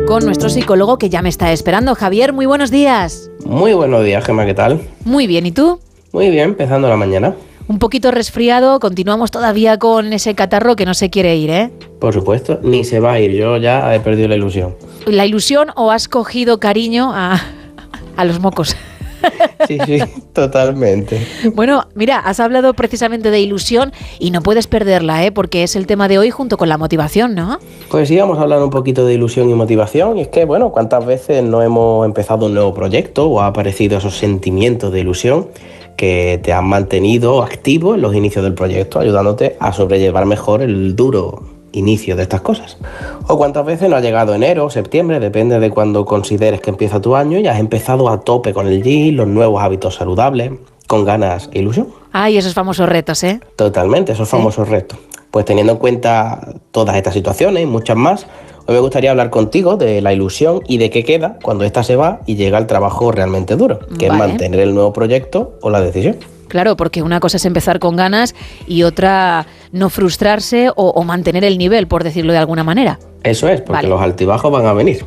[0.07, 1.95] Con nuestro psicólogo que ya me está esperando.
[1.95, 3.29] Javier, muy buenos días.
[3.45, 4.81] Muy buenos días, Gemma, ¿qué tal?
[5.05, 5.79] Muy bien, ¿y tú?
[6.11, 7.35] Muy bien, empezando la mañana.
[7.69, 11.69] Un poquito resfriado, continuamos todavía con ese catarro que no se quiere ir, ¿eh?
[11.99, 14.73] Por supuesto, ni se va a ir, yo ya he perdido la ilusión.
[15.05, 17.39] ¿La ilusión o has cogido cariño a,
[18.17, 18.75] a los mocos?
[19.67, 19.99] Sí, sí,
[20.33, 21.23] totalmente.
[21.53, 25.31] Bueno, mira, has hablado precisamente de ilusión y no puedes perderla, ¿eh?
[25.31, 27.59] Porque es el tema de hoy junto con la motivación, ¿no?
[27.91, 30.17] Pues sí, vamos a hablar un poquito de ilusión y motivación.
[30.17, 33.99] Y es que, bueno, ¿cuántas veces no hemos empezado un nuevo proyecto o ha aparecido
[33.99, 35.49] esos sentimientos de ilusión
[35.99, 40.95] que te han mantenido activo en los inicios del proyecto, ayudándote a sobrellevar mejor el
[40.95, 41.43] duro
[41.73, 42.77] inicio de estas cosas?
[43.27, 47.01] O cuántas veces no ha llegado enero o septiembre, depende de cuando consideres que empieza
[47.01, 50.53] tu año y has empezado a tope con el gym, los nuevos hábitos saludables,
[50.87, 51.89] con ganas e ilusión.
[52.13, 53.41] Ay, esos famosos retos, ¿eh?
[53.57, 54.97] Totalmente, esos famosos retos.
[55.31, 58.25] Pues teniendo en cuenta todas estas situaciones y muchas más,
[58.69, 61.95] hoy me gustaría hablar contigo de la ilusión y de qué queda cuando ésta se
[61.95, 64.23] va y llega el trabajo realmente duro, que Vale.
[64.23, 66.17] es mantener el nuevo proyecto o la decisión.
[66.47, 68.35] Claro, porque una cosa es empezar con ganas
[68.67, 72.99] y otra no frustrarse o, o mantener el nivel, por decirlo de alguna manera.
[73.23, 73.87] Eso es, porque Vale.
[73.89, 75.03] los altibajos van a venir.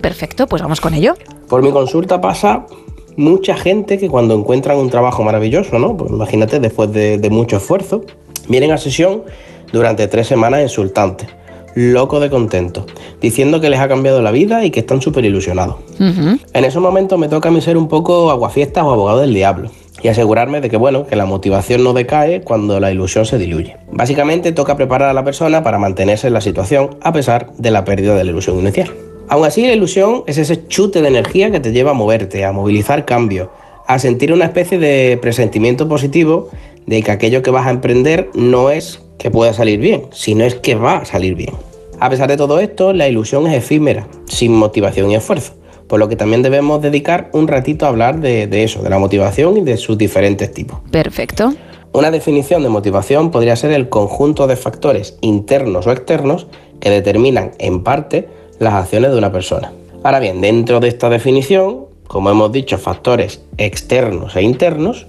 [0.00, 1.14] Perfecto, pues vamos con ello.
[1.48, 2.64] Por mi consulta pasa
[3.16, 5.96] mucha gente que cuando encuentran un trabajo maravilloso, ¿no?
[5.96, 8.02] Pues imagínate, después de, de mucho esfuerzo,
[8.48, 9.24] vienen a sesión
[9.72, 11.28] durante tres semanas insultantes,
[11.76, 12.86] locos de contento,
[13.20, 15.76] diciendo que les ha cambiado la vida y que están súper ilusionados.
[15.98, 19.70] En esos momentos me toca a mí ser un poco aguafiestas o abogado del diablo
[20.02, 23.76] y asegurarme de que, bueno, que la motivación no decae cuando la ilusión se diluye.
[23.92, 27.84] Básicamente toca preparar a la persona para mantenerse en la situación a pesar de la
[27.84, 28.90] pérdida de la ilusión inicial.
[29.28, 32.52] Aún así, la ilusión es ese chute de energía que te lleva a moverte, a
[32.52, 33.50] movilizar cambio,
[33.86, 36.48] a sentir una especie de presentimiento positivo
[36.86, 40.54] de que aquello que vas a emprender no es que pueda salir bien, sino es
[40.54, 41.54] que va a salir bien.
[41.98, 45.54] A pesar de todo esto, la ilusión es efímera, sin motivación y esfuerzo,
[45.86, 48.98] por lo que también debemos dedicar un ratito a hablar de, de eso, de la
[48.98, 50.78] motivación y de sus diferentes tipos.
[50.90, 51.54] Perfecto.
[51.92, 56.46] Una definición de motivación podría ser el conjunto de factores internos o externos
[56.80, 59.72] que determinan en parte las acciones de una persona.
[60.02, 65.06] Ahora bien, dentro de esta definición, como hemos dicho, factores externos e internos,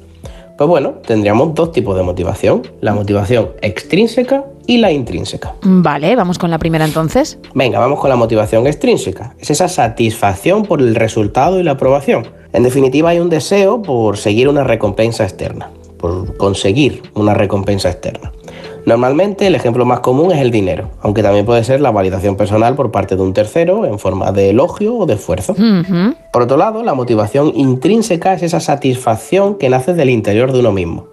[0.58, 5.54] pues bueno, tendríamos dos tipos de motivación, la motivación extrínseca y la intrínseca.
[5.62, 7.38] Vale, vamos con la primera entonces.
[7.54, 9.36] Venga, vamos con la motivación extrínseca.
[9.40, 12.28] Es esa satisfacción por el resultado y la aprobación.
[12.54, 18.32] En definitiva, hay un deseo por seguir una recompensa externa, por conseguir una recompensa externa.
[18.88, 22.74] Normalmente el ejemplo más común es el dinero, aunque también puede ser la validación personal
[22.76, 25.58] por parte de un tercero en forma de elogio o de esfuerzo.
[26.32, 30.72] Por otro lado, la motivación intrínseca es esa satisfacción que nace del interior de uno
[30.72, 31.08] mismo.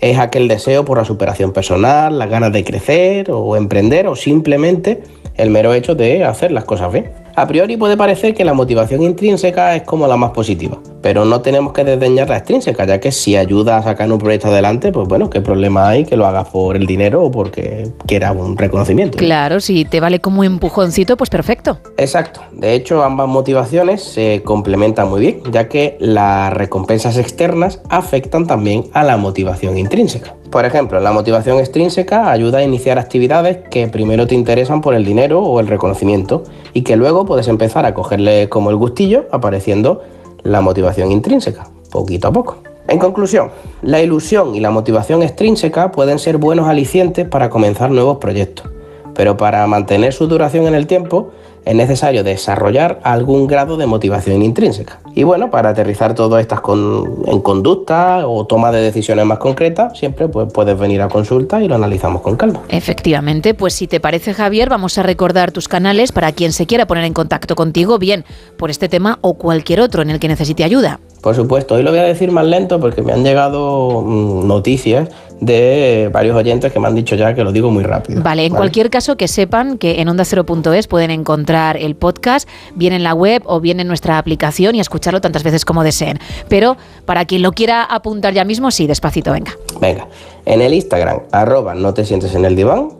[0.00, 5.02] Es aquel deseo por la superación personal, las ganas de crecer o emprender o simplemente
[5.34, 7.10] el mero hecho de hacer las cosas bien.
[7.38, 11.40] A priori puede parecer que la motivación intrínseca es como la más positiva, pero no
[11.40, 15.06] tenemos que desdeñar la extrínseca, ya que si ayuda a sacar un proyecto adelante, pues
[15.06, 19.18] bueno, ¿qué problema hay que lo hagas por el dinero o porque quiera un reconocimiento?
[19.18, 21.78] Claro, si te vale como empujoncito, pues perfecto.
[21.96, 22.40] Exacto.
[22.50, 28.86] De hecho, ambas motivaciones se complementan muy bien, ya que las recompensas externas afectan también
[28.94, 30.34] a la motivación intrínseca.
[30.50, 35.04] Por ejemplo, la motivación extrínseca ayuda a iniciar actividades que primero te interesan por el
[35.04, 36.42] dinero o el reconocimiento
[36.72, 40.02] y que luego puedes empezar a cogerle como el gustillo apareciendo
[40.44, 42.58] la motivación intrínseca, poquito a poco.
[42.88, 43.50] En conclusión,
[43.82, 48.70] la ilusión y la motivación extrínseca pueden ser buenos alicientes para comenzar nuevos proyectos,
[49.14, 51.30] pero para mantener su duración en el tiempo
[51.64, 55.00] es necesario desarrollar algún grado de motivación intrínseca.
[55.14, 60.28] Y bueno, para aterrizar todas estas en conducta o toma de decisiones más concretas, siempre
[60.28, 62.60] pues, puedes venir a consulta y lo analizamos con calma.
[62.68, 66.86] Efectivamente, pues si te parece Javier, vamos a recordar tus canales para quien se quiera
[66.86, 68.24] poner en contacto contigo, bien
[68.56, 71.00] por este tema o cualquier otro en el que necesite ayuda.
[71.22, 75.08] Por supuesto, hoy lo voy a decir más lento porque me han llegado mm, noticias
[75.40, 78.22] de varios oyentes que me han dicho ya que lo digo muy rápido.
[78.22, 83.02] Vale, en cualquier caso que sepan que en onda0.es pueden encontrar el podcast bien en
[83.02, 86.18] la web o bien en nuestra aplicación y escucharlo tantas veces como deseen.
[86.48, 89.52] Pero para quien lo quiera apuntar ya mismo, sí, despacito, venga.
[89.80, 90.08] Venga,
[90.44, 92.90] en el Instagram, arroba no te sientes en el diván,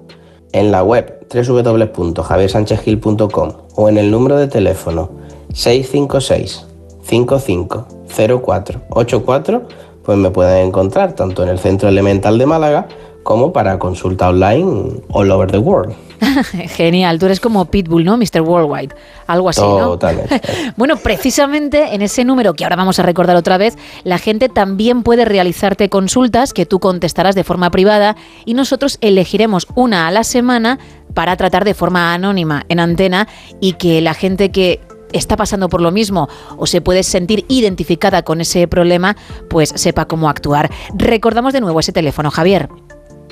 [0.53, 5.11] en la web www.javiersanchezgil.com o en el número de teléfono
[5.53, 6.68] 656
[7.09, 12.89] 550484 pues me pueden encontrar tanto en el Centro Elemental de Málaga
[13.23, 15.95] como para consulta online all over the world.
[16.77, 18.17] Genial, tú eres como Pitbull, ¿no?
[18.17, 18.41] Mr.
[18.41, 18.95] Worldwide,
[19.27, 19.81] algo así, ¿no?
[19.81, 20.41] Totalmente.
[20.79, 25.03] bueno, precisamente en ese número que ahora vamos a recordar otra vez, la gente también
[25.03, 30.25] puede realizarte consultas que tú contestarás de forma privada y nosotros elegiremos una a la
[30.25, 30.79] semana
[31.13, 33.29] para tratar de forma anónima en antena
[33.61, 34.81] y que la gente que
[35.13, 39.17] está pasando por lo mismo o se puede sentir identificada con ese problema,
[39.49, 40.71] pues sepa cómo actuar.
[40.95, 42.69] Recordamos de nuevo ese teléfono, Javier.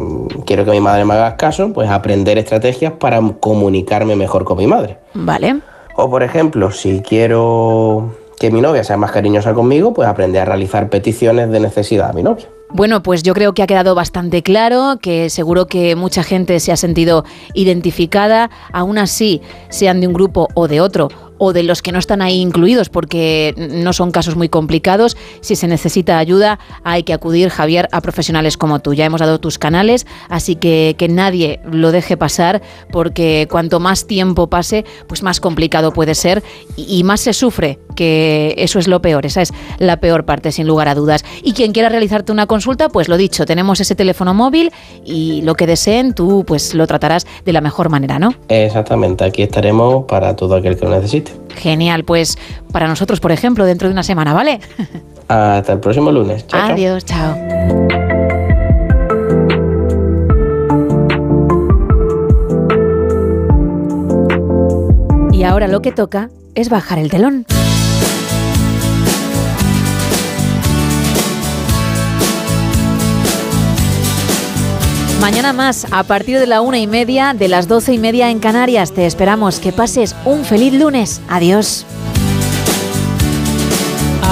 [0.45, 4.65] quiero que mi madre me haga caso, pues aprender estrategias para comunicarme mejor con mi
[4.65, 4.97] madre.
[5.13, 5.59] Vale.
[5.97, 10.45] O por ejemplo, si quiero que mi novia sea más cariñosa conmigo, pues aprender a
[10.45, 12.47] realizar peticiones de necesidad a mi novia.
[12.69, 16.71] Bueno, pues yo creo que ha quedado bastante claro, que seguro que mucha gente se
[16.71, 21.81] ha sentido identificada, aún así, sean de un grupo o de otro, o de los
[21.81, 25.17] que no están ahí incluidos porque no son casos muy complicados.
[25.41, 28.93] Si se necesita ayuda, hay que acudir, Javier, a profesionales como tú.
[28.93, 32.61] Ya hemos dado tus canales, así que que nadie lo deje pasar
[32.91, 36.43] porque cuanto más tiempo pase, pues más complicado puede ser
[36.75, 40.67] y más se sufre, que eso es lo peor, esa es la peor parte, sin
[40.67, 41.23] lugar a dudas.
[41.43, 44.71] Y quien quiera realizarte una consulta, pues lo dicho, tenemos ese teléfono móvil
[45.05, 48.33] y lo que deseen, tú pues lo tratarás de la mejor manera, ¿no?
[48.47, 51.31] Exactamente, aquí estaremos para todo aquel que lo necesite.
[51.55, 52.37] Genial, pues
[52.71, 54.59] para nosotros, por ejemplo, dentro de una semana, ¿vale?
[55.27, 56.45] Hasta el próximo lunes.
[56.51, 57.35] Adiós, chao.
[65.31, 67.45] Y ahora lo que toca es bajar el telón.
[75.23, 78.39] Mañana más, a partir de la una y media, de las doce y media en
[78.39, 81.21] Canarias, te esperamos que pases un feliz lunes.
[81.29, 81.85] Adiós.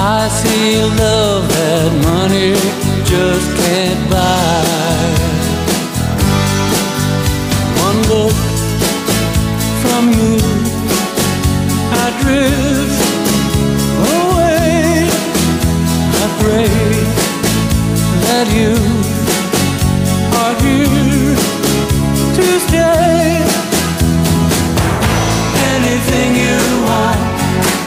[0.04, 2.54] I see love that money
[3.06, 5.06] just can't buy.
[7.86, 8.34] One look
[9.78, 10.42] from you,
[12.02, 12.98] I drift
[14.18, 15.06] away.
[16.18, 16.74] I pray
[18.26, 18.74] that you
[20.42, 21.36] are here
[22.38, 23.38] to stay.
[25.74, 26.58] Anything you
[26.90, 27.22] want,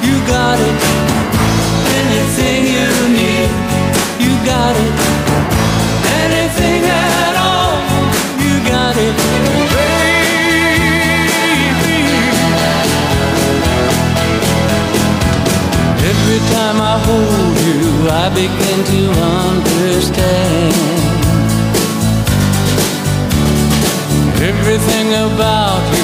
[0.08, 0.85] you got it.
[6.24, 7.78] Anything at all,
[8.42, 9.16] you got it.
[9.74, 10.06] Baby.
[16.12, 19.02] Every time I hold you, I begin to
[19.46, 20.74] understand.
[24.42, 25.95] Everything about you